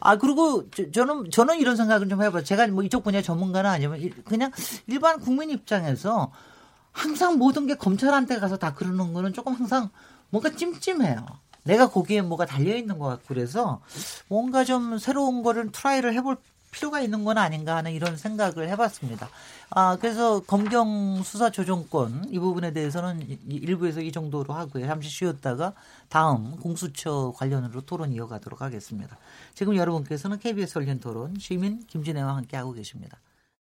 아 0.00 0.16
그리고 0.16 0.68
저, 0.70 1.04
는 1.04 1.30
저는 1.30 1.58
이런 1.60 1.76
생각을 1.76 2.08
좀 2.08 2.22
해봐요. 2.22 2.42
제가 2.42 2.66
뭐 2.68 2.82
이쪽 2.82 3.04
분야 3.04 3.22
전문가는 3.22 3.70
아니면 3.70 4.10
그냥 4.24 4.50
일반 4.86 5.20
국민 5.20 5.50
입장에서 5.50 6.32
항상 6.90 7.38
모든 7.38 7.66
게 7.66 7.74
검찰한테 7.74 8.38
가서 8.38 8.56
다 8.56 8.74
그러는 8.74 9.12
거는 9.12 9.32
조금 9.32 9.54
항상 9.54 9.90
뭔가 10.30 10.50
찜찜해요. 10.50 11.24
내가 11.64 11.88
거기에 11.88 12.22
뭐가 12.22 12.46
달려 12.46 12.76
있는 12.76 12.98
것 12.98 13.06
같고 13.06 13.24
그래서 13.28 13.80
뭔가 14.28 14.64
좀 14.64 14.98
새로운 14.98 15.42
거를 15.42 15.70
try를 15.70 16.14
해볼 16.14 16.36
필요가 16.72 17.00
있는 17.00 17.22
건 17.22 17.38
아닌가 17.38 17.76
하는 17.76 17.92
이런 17.92 18.16
생각을 18.16 18.68
해봤습니다. 18.70 19.28
아, 19.70 19.96
그래서 20.00 20.40
검경 20.40 21.22
수사 21.22 21.50
조정권 21.50 22.26
이 22.30 22.38
부분에 22.38 22.72
대해서는 22.72 23.38
일부에서 23.46 24.00
이 24.00 24.10
정도로 24.10 24.52
하고요. 24.52 24.86
잠시 24.86 25.08
쉬었다가 25.08 25.74
다음 26.08 26.56
공수처 26.56 27.32
관련으로 27.36 27.82
토론 27.82 28.12
이어가도록 28.12 28.62
하겠습니다. 28.62 29.16
지금 29.54 29.76
여러분께서는 29.76 30.38
KBS 30.38 30.78
열린 30.78 30.98
토론 30.98 31.36
시민 31.38 31.86
김진애와 31.86 32.36
함께 32.36 32.56
하고 32.56 32.72
계십니다. 32.72 33.18